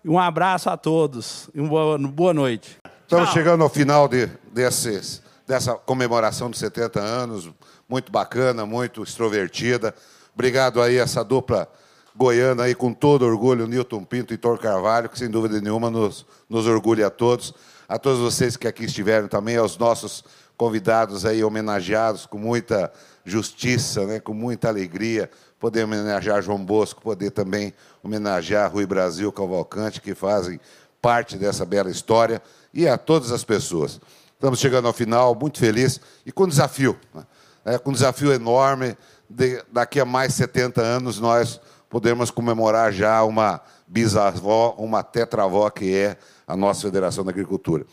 Um 0.04 0.18
abraço 0.18 0.68
a 0.68 0.76
todos 0.76 1.48
e 1.54 1.60
uma 1.60 1.68
boa, 1.68 1.98
boa 1.98 2.34
noite. 2.34 2.78
Estamos 3.02 3.26
Tchau. 3.26 3.34
chegando 3.34 3.62
ao 3.62 3.68
final 3.68 4.08
de, 4.08 4.26
desses, 4.52 5.22
dessa 5.46 5.74
comemoração 5.74 6.50
de 6.50 6.58
70 6.58 6.98
anos, 7.00 7.50
muito 7.88 8.10
bacana, 8.10 8.66
muito 8.66 9.02
extrovertida. 9.02 9.94
Obrigado 10.34 10.80
aí 10.82 10.98
a 10.98 11.02
essa 11.02 11.22
dupla 11.22 11.68
goiana 12.16 12.64
aí 12.64 12.74
com 12.74 12.92
todo 12.92 13.24
orgulho, 13.24 13.66
Newton 13.66 14.04
Pinto 14.04 14.34
e 14.34 14.36
Tor 14.36 14.58
Carvalho, 14.58 15.08
que 15.08 15.18
sem 15.18 15.30
dúvida 15.30 15.60
nenhuma 15.60 15.90
nos, 15.90 16.26
nos 16.48 16.66
orgulha 16.66 17.06
a 17.06 17.10
todos. 17.10 17.54
A 17.88 17.98
todos 17.98 18.20
vocês 18.20 18.56
que 18.56 18.66
aqui 18.66 18.84
estiveram 18.84 19.28
também, 19.28 19.56
aos 19.56 19.76
nossos 19.76 20.24
convidados 20.62 21.26
aí 21.26 21.42
homenageados 21.42 22.24
com 22.24 22.38
muita 22.38 22.92
justiça, 23.24 24.06
né, 24.06 24.20
com 24.20 24.32
muita 24.32 24.68
alegria, 24.68 25.28
poder 25.58 25.82
homenagear 25.82 26.40
João 26.40 26.64
Bosco, 26.64 27.02
poder 27.02 27.32
também 27.32 27.74
homenagear 28.00 28.72
Rui 28.72 28.86
Brasil 28.86 29.32
Cavalcante, 29.32 30.00
que 30.00 30.14
fazem 30.14 30.60
parte 31.00 31.36
dessa 31.36 31.66
bela 31.66 31.90
história, 31.90 32.40
e 32.72 32.86
a 32.86 32.96
todas 32.96 33.32
as 33.32 33.42
pessoas. 33.42 34.00
Estamos 34.34 34.60
chegando 34.60 34.86
ao 34.86 34.92
final, 34.92 35.34
muito 35.34 35.58
feliz, 35.58 36.00
e 36.24 36.30
com 36.30 36.46
desafio, 36.46 36.96
né, 37.12 37.26
é, 37.64 37.76
com 37.76 37.92
desafio 37.92 38.32
enorme, 38.32 38.96
de, 39.28 39.60
daqui 39.72 39.98
a 39.98 40.04
mais 40.04 40.32
70 40.34 40.80
anos 40.80 41.18
nós 41.18 41.60
podemos 41.90 42.30
comemorar 42.30 42.92
já 42.92 43.24
uma 43.24 43.60
bisavó, 43.88 44.76
uma 44.78 45.02
tetravó, 45.02 45.68
que 45.70 45.92
é 45.92 46.16
a 46.46 46.56
nossa 46.56 46.82
Federação 46.82 47.24
da 47.24 47.32
Agricultura. 47.32 47.84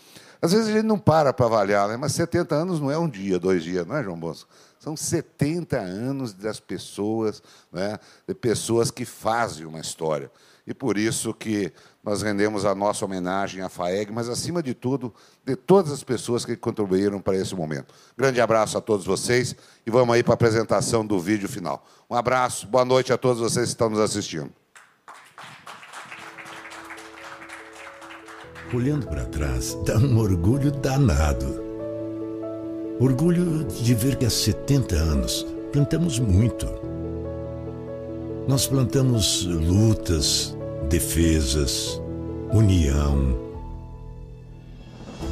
Às 0.42 0.54
vezes 0.54 0.70
a 0.70 0.72
gente 0.72 0.86
não 0.86 0.98
para 0.98 1.34
para 1.34 1.46
avaliar, 1.46 1.90
né? 1.90 1.98
mas 1.98 2.14
70 2.14 2.56
anos 2.56 2.80
não 2.80 2.90
é 2.90 2.98
um 2.98 3.10
dia, 3.10 3.38
dois 3.38 3.64
dias, 3.64 3.86
não 3.86 3.96
é, 3.96 4.04
João 4.04 4.18
Bosco? 4.18 4.50
São 4.80 4.96
70 4.96 5.78
anos 5.78 6.34
das 6.34 6.60
pessoas, 6.60 7.44
né? 7.72 8.00
de 8.26 8.34
pessoas 8.34 8.90
que 8.90 9.04
fazem 9.04 9.66
uma 9.66 9.80
história. 9.80 10.32
E 10.66 10.74
por 10.74 10.98
isso 10.98 11.34
que 11.34 11.74
nós 12.04 12.22
rendemos 12.22 12.64
a 12.64 12.74
nossa 12.74 13.04
homenagem 13.04 13.62
à 13.62 13.70
FAEG, 13.70 14.12
mas, 14.12 14.30
acima 14.30 14.62
de 14.62 14.74
tudo, 14.74 15.14
de 15.44 15.56
todas 15.56 15.92
as 15.92 16.04
pessoas 16.04 16.46
que 16.46 16.56
contribuíram 16.56 17.20
para 17.20 17.36
esse 17.36 17.56
momento. 17.56 17.94
Grande 18.16 18.40
abraço 18.40 18.78
a 18.78 18.82
todos 18.82 19.06
vocês 19.06 19.56
e 19.86 19.92
vamos 19.92 20.14
aí 20.14 20.24
para 20.24 20.34
a 20.34 20.36
apresentação 20.36 21.06
do 21.06 21.20
vídeo 21.20 21.50
final. 21.50 21.86
Um 22.10 22.16
abraço, 22.16 22.68
boa 22.68 22.86
noite 22.86 23.12
a 23.12 23.18
todos 23.18 23.42
vocês 23.42 23.66
que 23.66 23.72
estão 23.72 23.90
nos 23.90 24.00
assistindo. 24.00 24.52
Olhando 28.72 29.08
para 29.08 29.26
trás, 29.26 29.76
dá 29.84 29.98
um 29.98 30.20
orgulho 30.20 30.70
danado. 30.70 31.64
Orgulho 33.00 33.64
de 33.64 33.96
ver 33.96 34.16
que 34.16 34.28
há 34.28 34.30
70 34.30 34.96
anos 34.96 35.48
plantamos 35.72 36.20
muito. 36.20 36.68
Nós 38.48 38.68
plantamos 38.68 39.46
lutas, 39.46 40.56
defesas, 40.88 42.00
união. 42.54 43.40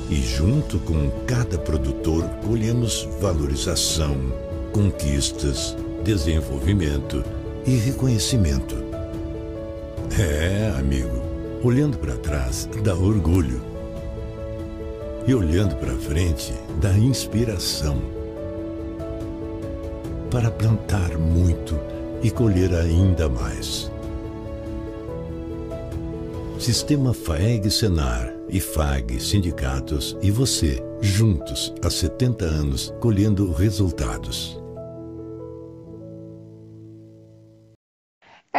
E 0.09 0.15
junto 0.15 0.79
com 0.79 1.11
cada 1.27 1.59
produtor 1.59 2.23
colhemos 2.43 3.07
valorização, 3.21 4.15
conquistas, 4.73 5.77
desenvolvimento 6.03 7.23
e 7.67 7.75
reconhecimento. 7.75 8.75
É, 10.17 10.73
amigo, 10.79 11.26
Olhando 11.63 11.97
para 11.97 12.15
trás, 12.17 12.69
dá 12.83 12.93
orgulho. 12.93 13.59
E 15.25 15.33
olhando 15.33 15.75
para 15.75 15.95
frente, 15.95 16.53
dá 16.79 16.95
inspiração. 16.95 17.97
Para 20.29 20.51
plantar 20.51 21.17
muito 21.17 21.75
e 22.21 22.29
colher 22.29 22.75
ainda 22.75 23.27
mais. 23.27 23.91
Sistema 26.59 27.13
FAEG 27.13 27.71
Senar 27.71 28.33
e 28.47 28.59
FAG 28.59 29.19
Sindicatos 29.19 30.15
e 30.21 30.29
você, 30.29 30.83
juntos 31.01 31.73
há 31.83 31.89
70 31.89 32.45
anos, 32.45 32.93
colhendo 32.99 33.51
resultados. 33.51 34.66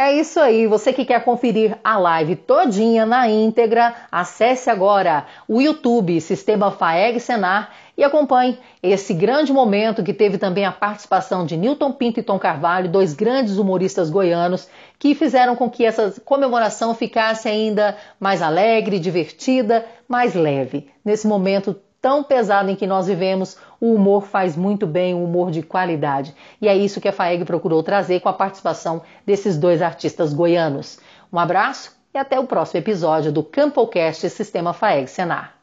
É 0.09 0.13
isso 0.13 0.39
aí, 0.39 0.65
você 0.65 0.91
que 0.91 1.05
quer 1.05 1.23
conferir 1.23 1.77
a 1.83 1.95
live 1.95 2.35
todinha 2.35 3.05
na 3.05 3.29
íntegra, 3.29 3.93
acesse 4.11 4.67
agora 4.67 5.27
o 5.47 5.61
YouTube 5.61 6.19
Sistema 6.19 6.71
FAEG 6.71 7.19
Senar 7.19 7.69
e 7.95 8.03
acompanhe 8.03 8.57
esse 8.81 9.13
grande 9.13 9.53
momento 9.53 10.01
que 10.01 10.11
teve 10.11 10.39
também 10.39 10.65
a 10.65 10.71
participação 10.71 11.45
de 11.45 11.55
Newton 11.55 11.91
Pinto 11.91 12.19
e 12.19 12.23
Tom 12.23 12.39
Carvalho, 12.39 12.89
dois 12.89 13.13
grandes 13.13 13.59
humoristas 13.59 14.09
goianos 14.09 14.67
que 14.97 15.13
fizeram 15.13 15.55
com 15.55 15.69
que 15.69 15.85
essa 15.85 16.11
comemoração 16.25 16.95
ficasse 16.95 17.47
ainda 17.47 17.95
mais 18.19 18.41
alegre, 18.41 18.97
divertida, 18.97 19.85
mais 20.07 20.33
leve. 20.33 20.89
Nesse 21.05 21.27
momento 21.27 21.75
tão 22.01 22.23
pesado 22.23 22.69
em 22.69 22.75
que 22.75 22.87
nós 22.87 23.07
vivemos, 23.07 23.57
o 23.79 23.93
humor 23.93 24.23
faz 24.23 24.55
muito 24.55 24.87
bem, 24.87 25.13
o 25.13 25.23
humor 25.23 25.51
de 25.51 25.61
qualidade. 25.61 26.33
E 26.61 26.67
é 26.67 26.75
isso 26.75 27.01
que 27.01 27.07
a 27.07 27.13
FAEG 27.13 27.45
procurou 27.45 27.83
trazer 27.83 28.19
com 28.19 28.29
a 28.29 28.33
participação 28.33 29.01
desses 29.25 29.57
dois 29.57 29.81
artistas 29.81 30.33
goianos. 30.33 30.99
Um 31.31 31.39
abraço 31.39 31.97
e 32.13 32.17
até 32.17 32.39
o 32.39 32.47
próximo 32.47 32.79
episódio 32.79 33.31
do 33.31 33.43
CampoCast 33.43 34.29
Sistema 34.29 34.73
FAEG 34.73 35.07
Senar. 35.07 35.58